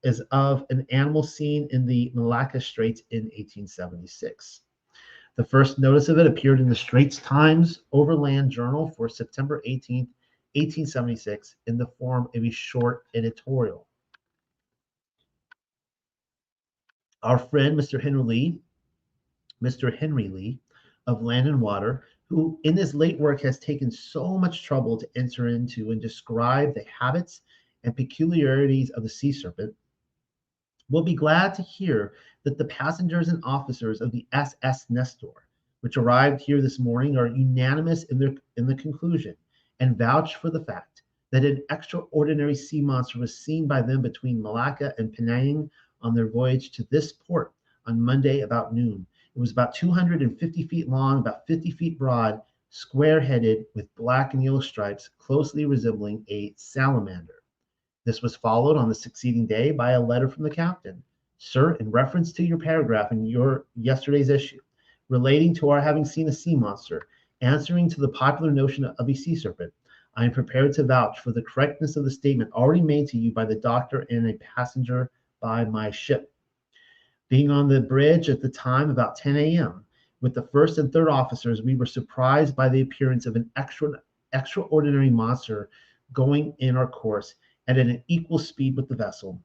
[0.02, 4.62] is of an animal seen in the Malacca Straits in 1876.
[5.36, 10.00] The first notice of it appeared in the Straits Times Overland Journal for September 18,
[10.54, 13.86] 1876, in the form of a short editorial.
[17.22, 18.02] Our friend, Mr.
[18.02, 18.60] Henry Lee,
[19.62, 19.96] Mr.
[19.96, 20.58] Henry Lee
[21.06, 25.08] of Land and Water, who in his late work has taken so much trouble to
[25.16, 27.42] enter into and describe the habits
[27.84, 29.74] and peculiarities of the sea serpent,
[30.90, 32.12] will be glad to hear
[32.44, 35.48] that the passengers and officers of the SS Nestor,
[35.80, 39.34] which arrived here this morning, are unanimous in, their, in the conclusion
[39.80, 44.42] and vouch for the fact that an extraordinary sea monster was seen by them between
[44.42, 45.70] Malacca and Penang
[46.02, 47.52] on their voyage to this port
[47.86, 49.06] on Monday about noon.
[49.34, 54.44] It was about 250 feet long, about 50 feet broad, square headed, with black and
[54.44, 57.41] yellow stripes, closely resembling a salamander.
[58.04, 61.04] This was followed on the succeeding day by a letter from the captain.
[61.38, 64.58] Sir, in reference to your paragraph in your yesterday's issue,
[65.08, 67.06] relating to our having seen a sea monster,
[67.42, 69.72] answering to the popular notion of a sea serpent,
[70.16, 73.32] I am prepared to vouch for the correctness of the statement already made to you
[73.32, 76.32] by the doctor and a passenger by my ship.
[77.28, 79.84] Being on the bridge at the time about 10 a.m.,
[80.20, 83.92] with the first and third officers, we were surprised by the appearance of an extra,
[84.32, 85.70] extraordinary monster
[86.12, 87.36] going in our course
[87.68, 89.40] at an equal speed with the vessel.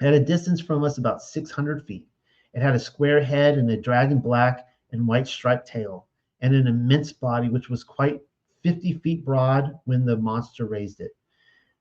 [0.00, 2.06] At a distance from us about 600 feet,
[2.52, 6.06] it had a square head and a dragon black and white striped tail,
[6.40, 8.20] and an immense body which was quite
[8.62, 11.12] 50 feet broad when the monster raised it.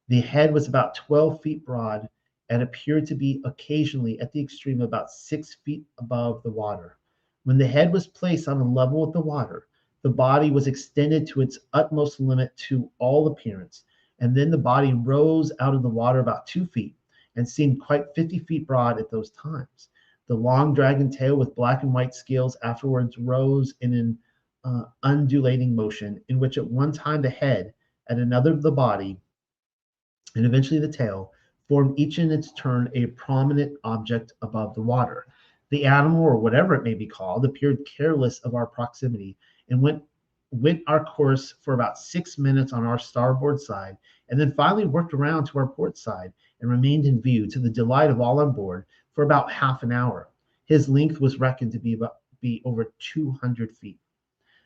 [0.07, 2.09] The head was about 12 feet broad
[2.49, 6.97] and appeared to be occasionally at the extreme about six feet above the water.
[7.45, 9.67] When the head was placed on a level with the water,
[10.01, 13.85] the body was extended to its utmost limit to all appearance,
[14.19, 16.95] and then the body rose out of the water about two feet
[17.35, 19.89] and seemed quite 50 feet broad at those times.
[20.27, 24.17] The long dragon tail with black and white scales afterwards rose in an
[24.63, 27.73] uh, undulating motion, in which at one time the head,
[28.07, 29.19] at another the body,
[30.35, 31.33] and eventually the tail,
[31.67, 35.25] formed each in its turn a prominent object above the water.
[35.69, 39.37] The animal, or whatever it may be called, appeared careless of our proximity
[39.69, 40.03] and went
[40.53, 43.97] went our course for about six minutes on our starboard side,
[44.29, 47.69] and then finally worked around to our port side and remained in view to the
[47.69, 50.29] delight of all on board for about half an hour.
[50.65, 53.97] His length was reckoned to be about be over 200 feet.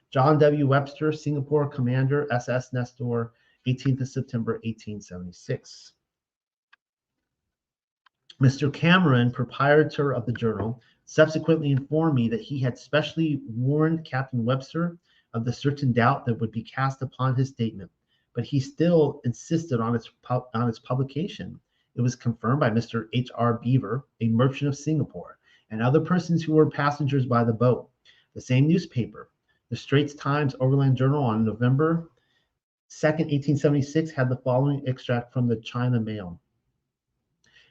[0.10, 0.68] John W.
[0.68, 3.32] Webster, Singapore Commander, SS Nestor,
[3.68, 5.94] 18th of September, 1876.
[8.42, 8.74] Mr.
[8.74, 14.98] Cameron, proprietor of the journal, subsequently informed me that he had specially warned Captain Webster
[15.38, 17.92] of the certain doubt that would be cast upon his statement,
[18.34, 21.60] but he still insisted on its on its publication.
[21.96, 23.08] It was confirmed by Mr.
[23.14, 23.30] H.
[23.36, 23.54] R.
[23.54, 25.38] Beaver, a merchant of Singapore,
[25.70, 27.90] and other persons who were passengers by the boat.
[28.34, 29.30] The same newspaper,
[29.70, 32.10] the Straits Times Overland Journal, on November
[32.90, 36.42] 2nd, 1876, had the following extract from the China Mail.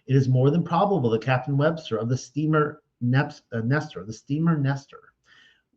[0.07, 4.57] It is more than probable that Captain Webster of the steamer uh, Nestor, the steamer
[4.57, 5.02] Nestor,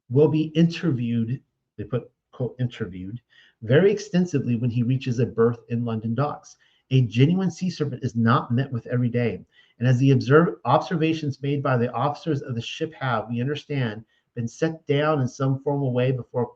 [0.09, 1.41] will be interviewed
[1.79, 3.19] they put quote interviewed
[3.63, 6.57] very extensively when he reaches a berth in London docks.
[6.91, 9.43] A genuine sea serpent is not met with every day.
[9.79, 14.03] And as the observe, observations made by the officers of the ship have, we understand,
[14.35, 16.51] been set down in some formal way before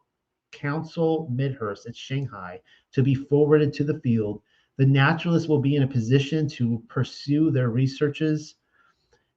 [0.52, 4.42] Council Medhurst at Shanghai to be forwarded to the field,
[4.78, 8.56] the naturalists will be in a position to pursue their researches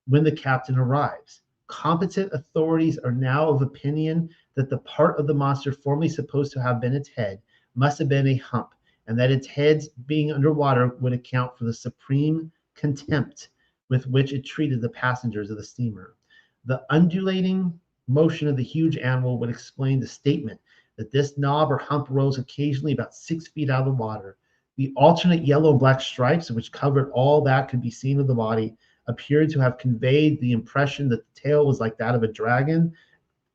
[0.06, 1.42] when the captain arrives.
[1.68, 6.62] Competent authorities are now of opinion that the part of the monster formerly supposed to
[6.62, 7.40] have been its head
[7.74, 8.70] must have been a hump,
[9.06, 13.50] and that its head's being underwater would account for the supreme contempt
[13.88, 16.16] with which it treated the passengers of the steamer.
[16.64, 20.60] The undulating motion of the huge animal would explain the statement
[20.96, 24.36] that this knob or hump rose occasionally about six feet out of the water.
[24.76, 28.34] The alternate yellow and black stripes, which covered all that could be seen of the
[28.34, 32.28] body, appeared to have conveyed the impression that the tail was like that of a
[32.28, 32.92] dragon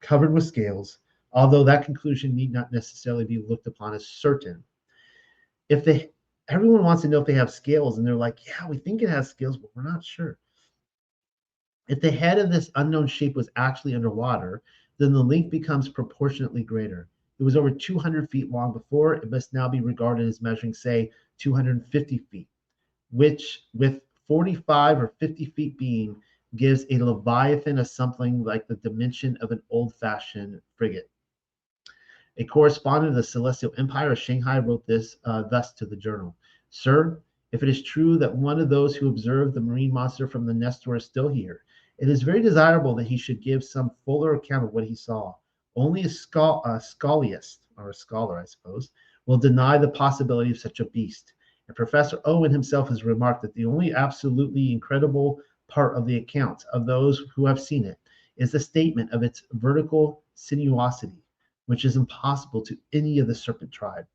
[0.02, 1.00] covered with scales,
[1.32, 4.64] although that conclusion need not necessarily be looked upon as certain.
[5.70, 6.12] If they
[6.50, 9.10] everyone wants to know if they have scales, and they're like, yeah, we think it
[9.10, 10.38] has scales, but we're not sure.
[11.88, 14.62] If the head of this unknown shape was actually underwater,
[14.98, 17.08] then the length becomes proportionately greater.
[17.40, 19.16] It was over 200 feet long before.
[19.16, 22.48] It must now be regarded as measuring, say, 250 feet,
[23.12, 26.16] which, with 45 or 50 feet being,
[26.56, 31.10] gives a leviathan of something like the dimension of an old-fashioned frigate.
[32.38, 36.36] A correspondent of the Celestial Empire of Shanghai wrote this uh, thus to the journal
[36.70, 37.22] Sir,
[37.52, 40.54] if it is true that one of those who observed the marine monster from the
[40.54, 41.64] Nestor is still here,
[41.98, 45.36] it is very desirable that he should give some fuller account of what he saw.
[45.76, 48.92] Only a, schol- a scholiast, or a scholar, I suppose,
[49.26, 51.34] will deny the possibility of such a beast.
[51.68, 55.42] And Professor Owen himself has remarked that the only absolutely incredible
[55.72, 57.98] part of the account of those who have seen it
[58.36, 61.22] is the statement of its vertical sinuosity,
[61.68, 64.06] which is impossible to any of the serpent tribe.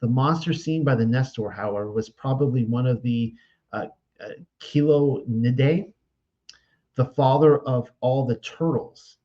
[0.00, 3.34] The monster seen by the Nestor, however, was probably one of the
[3.72, 3.86] uh,
[4.20, 4.28] uh,
[6.94, 9.18] the father of all the turtles,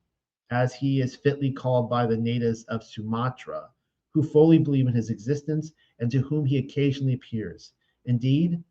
[0.50, 3.68] as he is fitly called by the natives of Sumatra,
[4.12, 7.72] who fully believe in his existence and to whom he occasionally appears.
[8.06, 8.62] Indeed,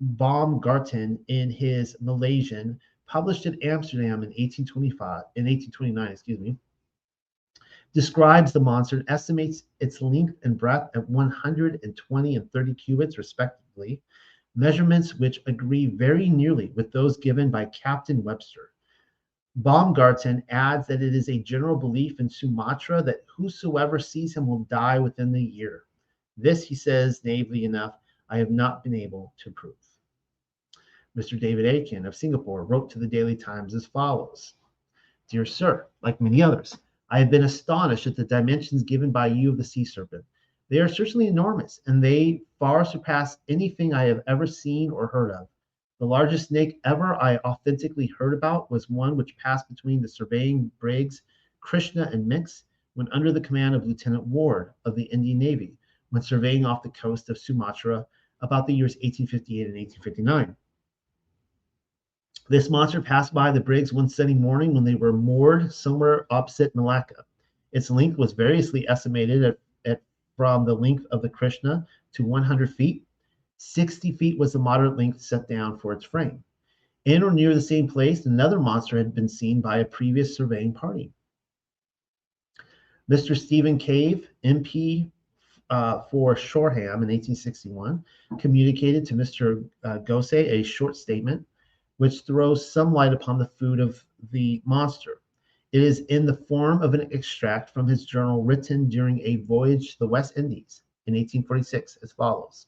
[0.00, 6.56] Baumgarten, in his Malaysian, published in Amsterdam in 1825, in 1829, excuse me,
[7.92, 14.00] describes the monster and estimates its length and breadth at 120 and 30 cubits, respectively,
[14.54, 18.70] measurements which agree very nearly with those given by Captain Webster.
[19.56, 24.64] Baumgarten adds that it is a general belief in Sumatra that whosoever sees him will
[24.70, 25.84] die within the year.
[26.36, 27.98] This, he says naively enough,
[28.30, 29.74] I have not been able to prove.
[31.18, 31.36] Mr.
[31.36, 34.54] David Aiken of Singapore wrote to the Daily Times as follows
[35.28, 36.78] Dear Sir, like many others,
[37.10, 40.24] I have been astonished at the dimensions given by you of the sea serpent.
[40.68, 45.32] They are certainly enormous, and they far surpass anything I have ever seen or heard
[45.32, 45.48] of.
[45.98, 50.70] The largest snake ever I authentically heard about was one which passed between the surveying
[50.78, 51.22] brigs
[51.58, 52.62] Krishna and Mix
[52.94, 55.78] when under the command of Lieutenant Ward of the Indian Navy
[56.10, 58.06] when surveying off the coast of Sumatra
[58.40, 60.56] about the years 1858 and 1859.
[62.50, 66.74] This monster passed by the brigs one sunny morning when they were moored somewhere opposite
[66.74, 67.26] Malacca.
[67.72, 70.02] Its length was variously estimated at, at
[70.34, 73.04] from the length of the Krishna to 100 feet.
[73.58, 76.42] 60 feet was the moderate length set down for its frame.
[77.04, 80.72] In or near the same place, another monster had been seen by a previous surveying
[80.72, 81.12] party.
[83.10, 83.36] Mr.
[83.36, 85.10] Stephen Cave, MP
[85.68, 88.02] uh, for Shoreham in 1861,
[88.38, 89.68] communicated to Mr.
[89.84, 89.98] Uh,
[90.32, 91.46] a short statement
[91.98, 95.20] which throws some light upon the food of the monster.
[95.72, 99.92] It is in the form of an extract from his journal written during a voyage
[99.92, 102.66] to the West Indies in 1846 as follows.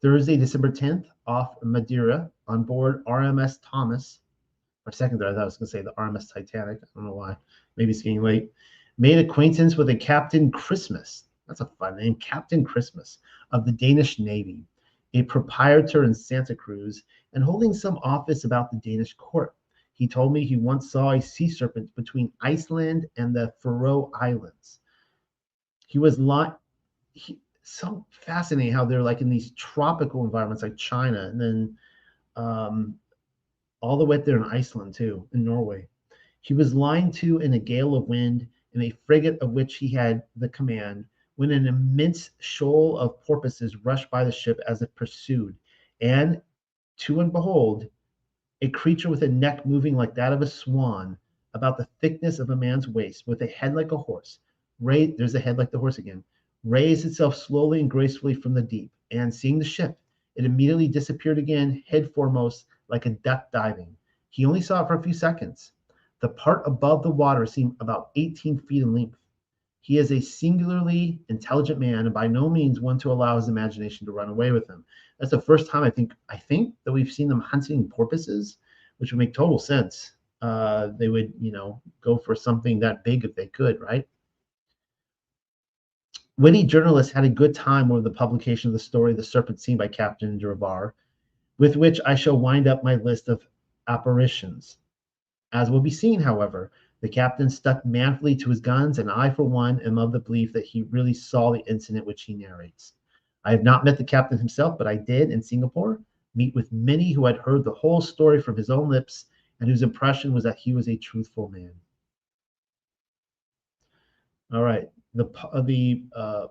[0.00, 4.20] Thursday, December 10th, off Madeira on board RMS Thomas,
[4.86, 6.78] or second, I thought I was going to say the RMS Titanic.
[6.82, 7.36] I don't know why.
[7.76, 8.50] Maybe it's getting late.
[8.98, 11.24] Made acquaintance with a Captain Christmas.
[11.46, 13.18] That's a fun name, Captain Christmas
[13.52, 14.64] of the Danish Navy,
[15.14, 17.02] a proprietor in Santa Cruz
[17.32, 19.54] and holding some office about the Danish court.
[19.92, 24.80] He told me he once saw a sea serpent between Iceland and the Faroe Islands.
[25.86, 26.54] He was like,
[27.62, 31.76] so fascinating how they're like in these tropical environments like China and then
[32.36, 32.94] um,
[33.80, 35.86] all the way there in Iceland too, in Norway.
[36.40, 39.88] He was lying to in a gale of wind in a frigate of which he
[39.88, 41.04] had the command
[41.40, 45.56] when an immense shoal of porpoises rushed by the ship as it pursued,
[46.02, 46.42] and
[46.98, 47.86] to and behold,
[48.60, 51.16] a creature with a neck moving like that of a swan,
[51.54, 54.40] about the thickness of a man's waist, with a head like a horse.
[54.80, 56.22] Ray, there's a head like the horse again.
[56.62, 59.98] Raised itself slowly and gracefully from the deep, and seeing the ship,
[60.36, 63.96] it immediately disappeared again, head foremost, like a duck diving.
[64.28, 65.72] He only saw it for a few seconds.
[66.20, 69.16] The part above the water seemed about 18 feet in length.
[69.82, 74.06] He is a singularly intelligent man, and by no means one to allow his imagination
[74.06, 74.84] to run away with him.
[75.18, 78.58] That's the first time I think I think that we've seen them hunting porpoises,
[78.98, 80.12] which would make total sense.
[80.42, 84.06] Uh, they would, you know, go for something that big if they could, right?
[86.38, 89.76] Witty journalists had a good time over the publication of the story "The Serpent Seen
[89.76, 90.92] by Captain Drevar,"
[91.58, 93.46] with which I shall wind up my list of
[93.88, 94.78] apparitions.
[95.52, 96.70] As will be seen, however,
[97.00, 100.52] the captain stuck manfully to his guns, and I, for one, am of the belief
[100.52, 102.94] that he really saw the incident which he narrates.
[103.44, 106.00] I have not met the captain himself, but I did in Singapore
[106.34, 109.26] meet with many who had heard the whole story from his own lips
[109.58, 111.72] and whose impression was that he was a truthful man.
[114.52, 116.46] All right, the uh, the uh,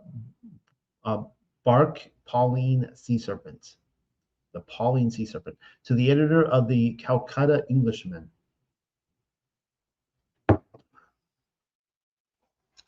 [1.04, 1.24] uh,
[1.64, 3.76] bark Pauline sea serpent,
[4.54, 8.30] the Pauline sea serpent, to the editor of the Calcutta Englishman.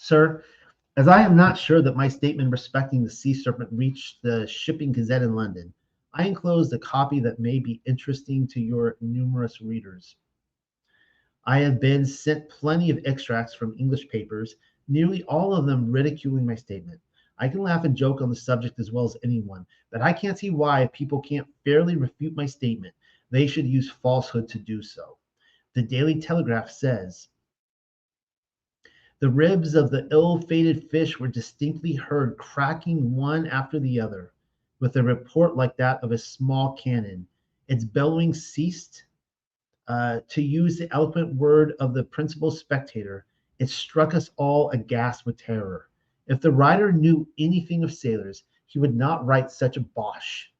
[0.04, 0.44] Sir,
[0.98, 4.92] as I am not sure that my statement respecting the sea serpent reached the Shipping
[4.92, 5.76] Gazette in London,
[6.12, 10.16] I enclosed a copy that may be interesting to your numerous readers.
[11.46, 14.56] I have been sent plenty of extracts from English papers,
[14.88, 17.00] nearly all of them ridiculing my statement.
[17.38, 20.40] I can laugh and joke on the subject as well as anyone, but I can't
[20.40, 22.96] see why people can't fairly refute my statement,
[23.30, 25.20] they should use falsehood to do so.
[25.76, 27.28] The Daily Telegraph says
[29.22, 34.34] the ribs of the ill fated fish were distinctly heard cracking one after the other,
[34.80, 37.28] with a report like that of a small cannon.
[37.68, 39.06] Its bellowing ceased.
[39.88, 43.28] Uh, to use the eloquent word of the principal spectator,
[43.60, 45.88] it struck us all aghast with terror.
[46.26, 50.52] If the writer knew anything of sailors, he would not write such a bosh.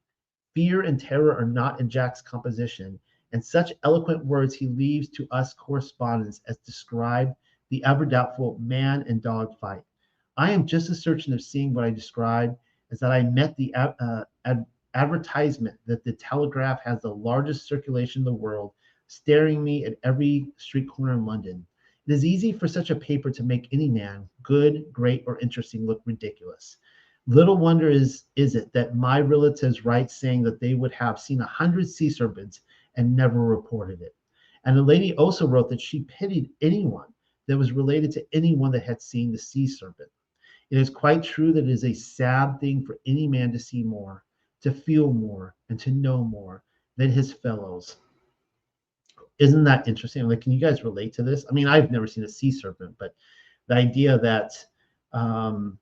[0.54, 3.00] Fear and terror are not in Jack's composition,
[3.32, 7.36] and such eloquent words he leaves to us correspondents as describe
[7.72, 9.82] the ever doubtful man and dog fight.
[10.38, 12.58] I am just as certain of seeing what I describe
[12.92, 18.22] as that I met the uh, ad- advertisement that the Telegraph has the largest circulation
[18.22, 18.74] in the world,
[19.08, 21.66] staring me at every street corner in London.
[22.08, 25.86] It is easy for such a paper to make any man, good, great, or interesting,
[25.86, 26.76] look ridiculous.
[27.28, 31.40] Little wonder is is it that my relatives write saying that they would have seen
[31.40, 32.62] a hundred sea serpents
[32.96, 34.16] and never reported it.
[34.66, 37.11] And the lady also wrote that she pitied anyone
[37.48, 40.10] that was related to anyone that had seen the sea serpent.
[40.70, 43.84] It is quite true that it is a sad thing for any man to see
[43.84, 44.24] more,
[44.62, 46.64] to feel more, and to know more
[46.98, 47.98] than his fellows.
[49.40, 50.28] Isn't that interesting?
[50.28, 51.46] Like, can you guys relate to this?
[51.50, 53.16] I mean, I've never seen a sea serpent, but
[53.68, 54.54] the idea that,
[55.14, 55.80] um,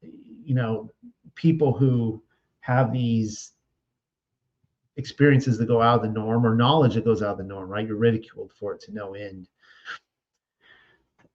[0.00, 0.92] you know,
[1.34, 2.22] people who
[2.60, 3.52] have these
[4.96, 7.68] experiences that go out of the norm or knowledge that goes out of the norm,
[7.68, 7.86] right?
[7.86, 9.48] You're ridiculed for it to no end.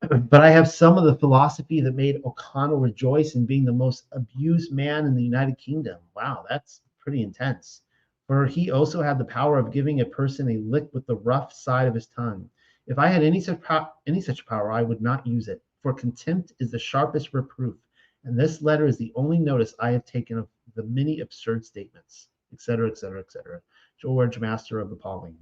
[0.02, 4.06] But I have some of the philosophy that made O'Connell rejoice in being the most
[4.12, 6.00] abused man in the United Kingdom.
[6.16, 7.82] Wow, that's pretty intense.
[8.26, 11.52] For he also had the power of giving a person a lick with the rough
[11.52, 12.50] side of his tongue.
[12.88, 13.60] If I had any such,
[14.08, 17.78] any such power, I would not use it, for contempt is the sharpest reproof,
[18.24, 22.30] and this letter is the only notice I have taken of the many absurd statements
[22.54, 23.62] etc., etc., etc.
[24.00, 25.38] George, master of the Pauline.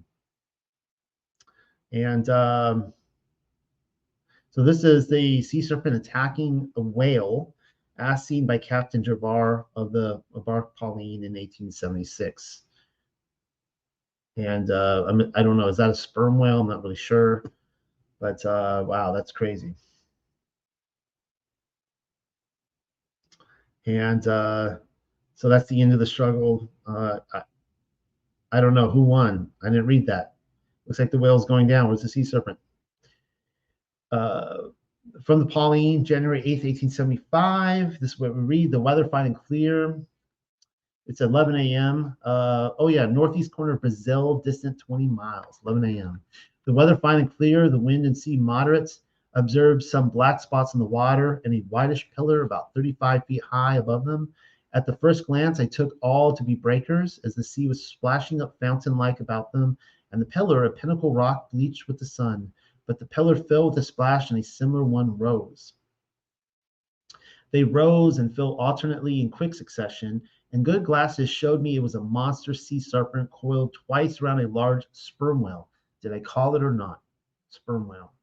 [1.91, 2.93] And um,
[4.57, 7.53] so this is the sea serpent attacking a whale,
[7.99, 12.63] as seen by Captain Gervais of the Bark Pauline in 1876.
[14.35, 16.61] And uh, I'm, I don't know, is that a sperm whale?
[16.61, 17.43] I'm not really sure.
[18.19, 19.75] But uh, wow, that's crazy.
[23.85, 24.77] And uh,
[25.35, 26.67] so that's the end of the struggle.
[26.87, 27.43] Uh, I,
[28.51, 29.51] I, don't know who won.
[29.61, 30.33] I didn't read that.
[30.87, 31.89] Looks like the whale's going down.
[31.89, 32.57] Where's the sea serpent?
[34.11, 34.57] Uh,
[35.23, 37.99] from the Pauline, January 8th, 1875.
[37.99, 38.71] This is what we read.
[38.71, 39.99] The weather fine and clear.
[41.07, 42.17] It's 11 a.m.
[42.23, 46.21] Uh, oh, yeah, northeast corner of Brazil, distant 20 miles, 11 a.m.
[46.65, 47.69] The weather fine and clear.
[47.69, 49.01] The wind and sea moderates.
[49.33, 53.77] Observed some black spots in the water and a whitish pillar about 35 feet high
[53.77, 54.33] above them.
[54.73, 58.41] At the first glance, I took all to be breakers, as the sea was splashing
[58.41, 59.77] up fountain like about them,
[60.11, 62.51] and the pillar, a pinnacle rock bleached with the sun.
[62.87, 65.73] But the pillar fell with a splash, and a similar one rose.
[67.51, 70.21] They rose and fell alternately in quick succession,
[70.51, 74.47] and good glasses showed me it was a monster sea serpent coiled twice around a
[74.47, 75.69] large sperm whale.
[76.01, 77.01] Did I call it or not?
[77.49, 78.13] Sperm whale.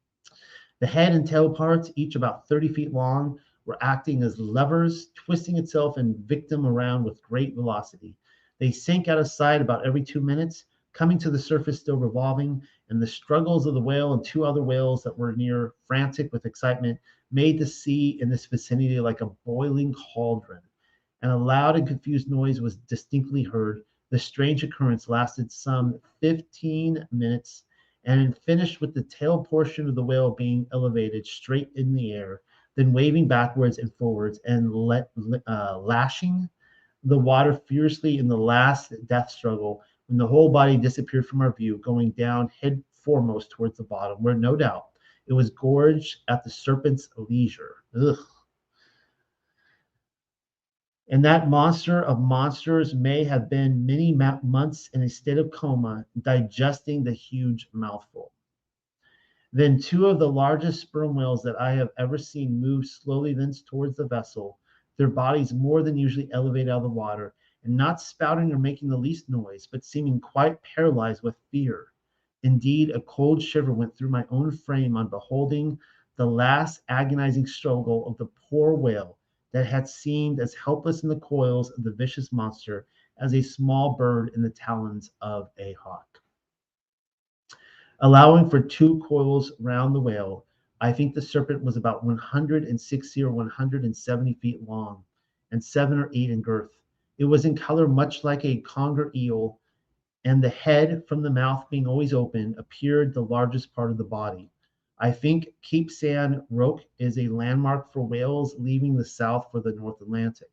[0.79, 5.57] The head and tail parts, each about 30 feet long, were acting as levers, twisting
[5.57, 8.15] itself and victim around with great velocity.
[8.59, 10.65] They sank out of sight about every two minutes,
[10.95, 14.63] coming to the surface still revolving, and the struggles of the whale and two other
[14.63, 16.99] whales that were near, frantic with excitement,
[17.31, 20.61] made the sea in this vicinity like a boiling cauldron.
[21.21, 23.83] And a loud and confused noise was distinctly heard.
[24.09, 27.63] The strange occurrence lasted some 15 minutes
[28.05, 32.41] and finished with the tail portion of the whale being elevated straight in the air
[32.75, 35.09] then waving backwards and forwards and let,
[35.47, 36.49] uh, lashing
[37.03, 41.53] the water fiercely in the last death struggle when the whole body disappeared from our
[41.53, 44.85] view, going down head foremost towards the bottom, where no doubt
[45.27, 47.75] it was gorged at the serpent's leisure.
[47.99, 48.17] Ugh.
[51.09, 56.05] And that monster of monsters may have been many months in a state of coma,
[56.21, 58.31] digesting the huge mouthful.
[59.53, 63.61] Then two of the largest sperm whales that I have ever seen moved slowly thence
[63.61, 64.59] towards the vessel,
[64.97, 67.35] their bodies more than usually elevated out of the water,
[67.65, 71.87] and not spouting or making the least noise, but seeming quite paralyzed with fear.
[72.43, 75.77] Indeed, a cold shiver went through my own frame on beholding
[76.15, 79.17] the last agonizing struggle of the poor whale
[79.51, 82.87] that had seemed as helpless in the coils of the vicious monster
[83.19, 86.21] as a small bird in the talons of a hawk
[87.99, 90.45] allowing for two coils round the whale.
[90.81, 95.03] I think the serpent was about 160 or 170 feet long
[95.51, 96.71] and seven or eight in girth.
[97.17, 99.57] It was in color much like a conger eel,
[100.25, 104.03] and the head, from the mouth being always open, appeared the largest part of the
[104.03, 104.51] body.
[104.99, 109.71] I think Cape San Roque is a landmark for whales leaving the south for the
[109.71, 110.49] North Atlantic.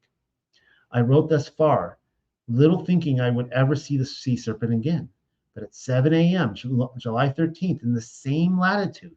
[0.92, 1.98] I wrote thus far,
[2.46, 5.08] little thinking I would ever see the sea serpent again.
[5.54, 9.16] But at 7 a.m., July 13th, in the same latitude,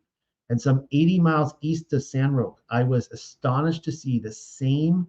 [0.49, 5.07] and some 80 miles east of San Roque, I was astonished to see the same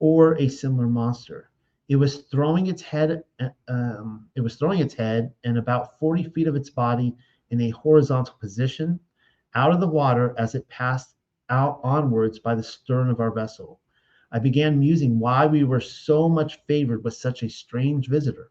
[0.00, 1.48] or a similar monster.
[1.88, 3.22] It was throwing its head.
[3.68, 7.16] Um, it was throwing its head and about 40 feet of its body
[7.50, 8.98] in a horizontal position,
[9.54, 11.14] out of the water as it passed
[11.48, 13.80] out onwards by the stern of our vessel.
[14.32, 18.50] I began musing why we were so much favored with such a strange visitor,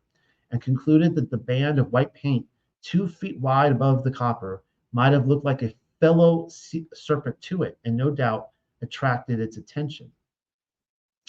[0.51, 2.45] and concluded that the band of white paint,
[2.81, 4.63] two feet wide above the copper,
[4.93, 6.47] might have looked like a fellow
[6.93, 10.09] serpent to it, and no doubt attracted its attention.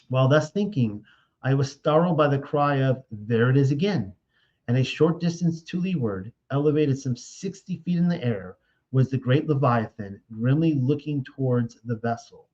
[0.09, 1.04] While thus thinking,
[1.49, 4.14] I was startled by the cry of, There it is again!
[4.66, 8.57] And a short distance to leeward, elevated some 60 feet in the air,
[8.90, 12.49] was the great Leviathan, grimly looking towards the vessel.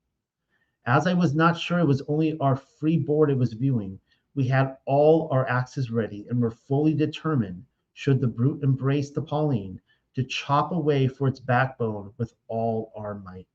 [0.84, 3.98] As I was not sure it was only our free board it was viewing,
[4.34, 7.64] we had all our axes ready and were fully determined,
[7.94, 9.80] should the brute embrace the Pauline,
[10.16, 13.48] to chop away for its backbone with all our might.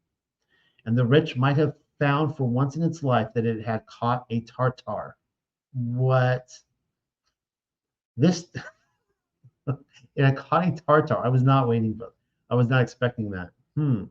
[0.88, 4.26] And the wretch might have found for once in its life that it had caught
[4.32, 5.16] a tartar
[5.78, 6.58] what
[8.16, 8.48] this
[10.16, 11.24] in a Connie Tartar.
[11.24, 12.14] I was not waiting for.
[12.50, 13.52] I was not expecting that.
[13.76, 14.06] Hmm.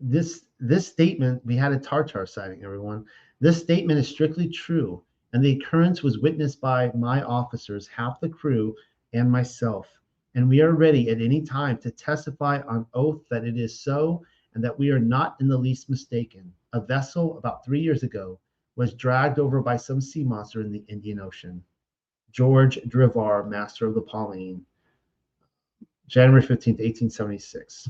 [0.00, 2.64] This this statement we had a Tartar sighting.
[2.64, 3.04] Everyone,
[3.40, 8.28] this statement is strictly true, and the occurrence was witnessed by my officers, half the
[8.28, 8.74] crew,
[9.12, 9.88] and myself.
[10.34, 14.24] And we are ready at any time to testify on oath that it is so,
[14.54, 18.38] and that we are not in the least mistaken a vessel about three years ago
[18.76, 21.62] was dragged over by some sea monster in the Indian Ocean.
[22.32, 24.60] George Drevar, master of the Pauline,
[26.08, 27.88] January 15th, 1876.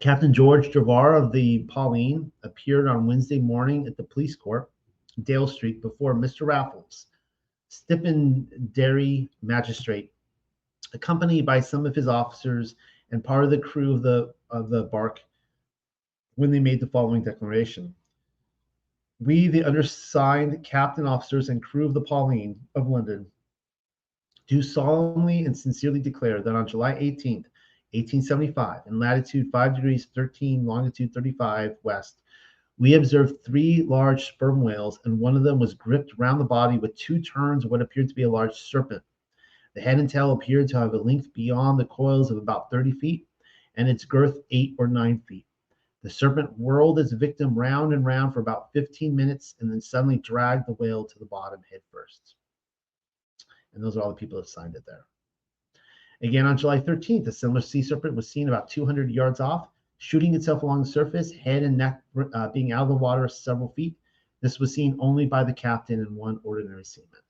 [0.00, 4.70] Captain George Drevar of the Pauline appeared on Wednesday morning at the police court,
[5.22, 6.46] Dale Street, before Mr.
[6.46, 7.06] Raffles,
[7.70, 10.12] Stipendiary magistrate,
[10.92, 12.74] accompanied by some of his officers
[13.10, 15.20] and part of the crew of the of the bark
[16.36, 17.94] when they made the following declaration.
[19.20, 23.26] We, the undersigned captain, officers, and crew of the Pauline of London,
[24.46, 27.46] do solemnly and sincerely declare that on July 18th,
[27.92, 32.20] 1875, in latitude 5 degrees 13, longitude 35 west,
[32.78, 36.76] we observed three large sperm whales, and one of them was gripped round the body
[36.76, 39.02] with two turns of what appeared to be a large serpent.
[39.76, 42.92] The head and tail appeared to have a length beyond the coils of about 30
[42.92, 43.28] feet,
[43.74, 45.44] and its girth eight or nine feet.
[46.02, 50.16] The serpent whirled its victim round and round for about 15 minutes and then suddenly
[50.16, 52.36] dragged the whale to the bottom head first.
[53.74, 55.04] And those are all the people that signed it there.
[56.22, 59.68] Again, on July 13th, a similar sea serpent was seen about 200 yards off,
[59.98, 62.02] shooting itself along the surface, head and neck
[62.32, 63.94] uh, being out of the water several feet.
[64.40, 67.20] This was seen only by the captain and one ordinary seaman.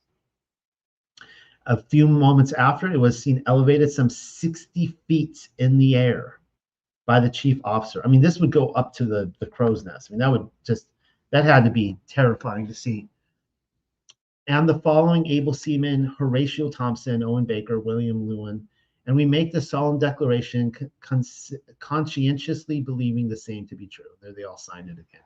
[1.66, 6.40] A few moments after, it was seen elevated some 60 feet in the air
[7.06, 8.00] by the chief officer.
[8.04, 10.08] I mean, this would go up to the, the crow's nest.
[10.08, 10.86] I mean, that would just,
[11.30, 13.08] that had to be terrifying to see.
[14.48, 18.66] And the following able seamen Horatio Thompson, Owen Baker, William Lewin,
[19.06, 21.24] and we make the solemn declaration con-
[21.80, 24.04] conscientiously believing the same to be true.
[24.20, 25.22] There they all signed it again.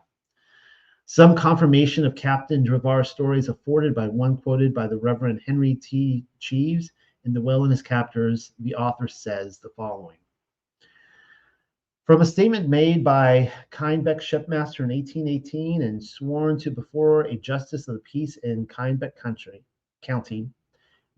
[1.13, 6.25] Some confirmation of Captain Drevar's stories afforded by one quoted by the Reverend Henry T.
[6.39, 6.85] Cheever
[7.25, 10.19] in The Whale and His Captors, the author says the following.
[12.05, 17.89] From a statement made by Kennebec shipmaster in 1818 and sworn to before a justice
[17.89, 19.65] of the peace in Kennebec country,
[20.03, 20.49] County,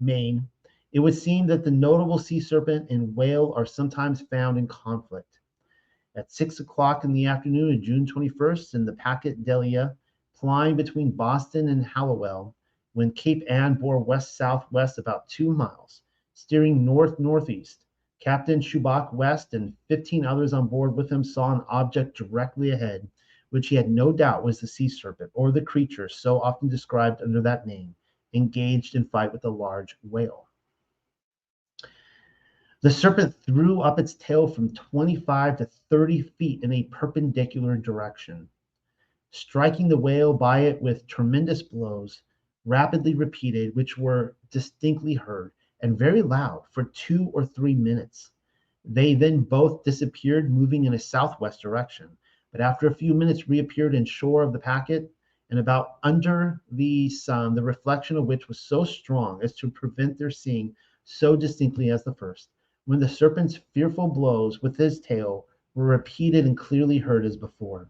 [0.00, 0.48] Maine,
[0.92, 5.31] it would seem that the notable sea serpent and whale are sometimes found in conflict
[6.14, 9.96] at six o'clock in the afternoon of June 21st in the packet Delia,
[10.32, 12.54] flying between Boston and Hallowell,
[12.92, 16.02] when Cape Ann bore west southwest about two miles,
[16.34, 17.86] steering north northeast.
[18.20, 23.10] Captain Shubael West and 15 others on board with him saw an object directly ahead,
[23.50, 27.22] which he had no doubt was the sea serpent or the creature so often described
[27.22, 27.94] under that name,
[28.34, 30.48] engaged in fight with a large whale.
[32.82, 38.48] The serpent threw up its tail from 25 to 30 feet in a perpendicular direction,
[39.30, 42.22] striking the whale by it with tremendous blows,
[42.64, 48.32] rapidly repeated, which were distinctly heard and very loud for two or three minutes.
[48.84, 52.08] They then both disappeared, moving in a southwest direction,
[52.50, 55.08] but after a few minutes reappeared in shore of the packet
[55.50, 60.18] and about under the sun, the reflection of which was so strong as to prevent
[60.18, 60.74] their seeing
[61.04, 62.48] so distinctly as the first
[62.84, 67.88] when the serpent's fearful blows with his tail were repeated and clearly heard as before.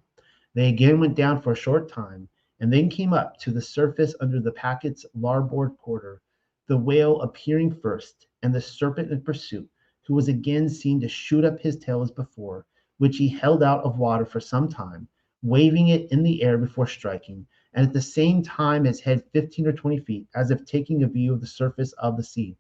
[0.55, 2.29] They again went down for a short time,
[2.61, 6.21] and then came up to the surface under the packet's larboard quarter,
[6.67, 9.69] the whale appearing first, and the serpent in pursuit,
[10.07, 12.67] who was again seen to shoot up his tail as before,
[12.99, 15.09] which he held out of water for some time,
[15.43, 19.67] waving it in the air before striking, and at the same time his head 15
[19.67, 22.59] or 20 feet, as if taking a view of the surface of the sea.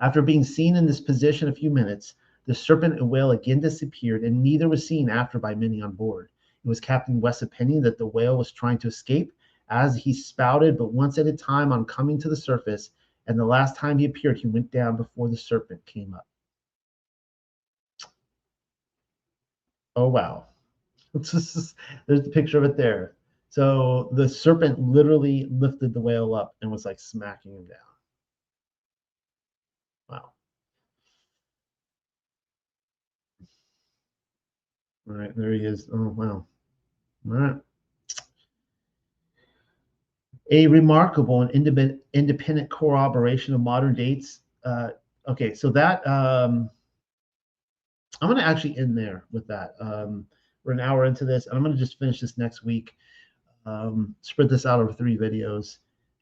[0.00, 2.14] After being seen in this position a few minutes,
[2.46, 6.30] the serpent and whale again disappeared, and neither was seen after by many on board.
[6.64, 9.32] It was Captain West's opinion that the whale was trying to escape
[9.68, 12.90] as he spouted, but once at a time on coming to the surface,
[13.26, 16.26] and the last time he appeared, he went down before the serpent came up.
[19.96, 20.46] Oh, wow.
[21.14, 21.74] There's
[22.06, 23.16] the picture of it there.
[23.50, 27.78] So the serpent literally lifted the whale up and was like smacking him down.
[30.08, 30.32] Wow.
[35.08, 35.88] All right, there he is.
[35.92, 36.46] Oh, wow.
[37.26, 37.56] All right.
[40.50, 44.40] A remarkable and independent, independent corroboration of modern dates.
[44.64, 44.90] Uh,
[45.28, 46.70] okay, so that um,
[48.20, 49.74] I'm going to actually end there with that.
[49.80, 50.26] Um,
[50.64, 52.96] we're an hour into this, and I'm going to just finish this next week.
[53.66, 55.78] Um, spread this out over three videos,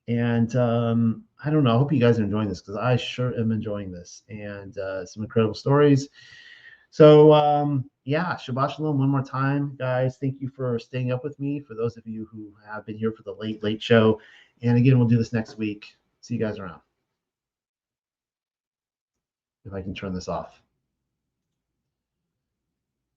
[0.09, 1.75] and um, I don't know.
[1.75, 5.07] I hope you guys are enjoying this because I sure am enjoying this, and uh,
[5.07, 6.09] some incredible stories.
[6.97, 10.17] So um, yeah, Shabbat Shalom one more time, guys.
[10.17, 11.61] Thank you for staying up with me.
[11.61, 14.19] For those of you who have been here for the late late show,
[14.63, 15.95] and again, we'll do this next week.
[16.23, 16.81] See you guys around.
[19.67, 20.63] If I can turn this off.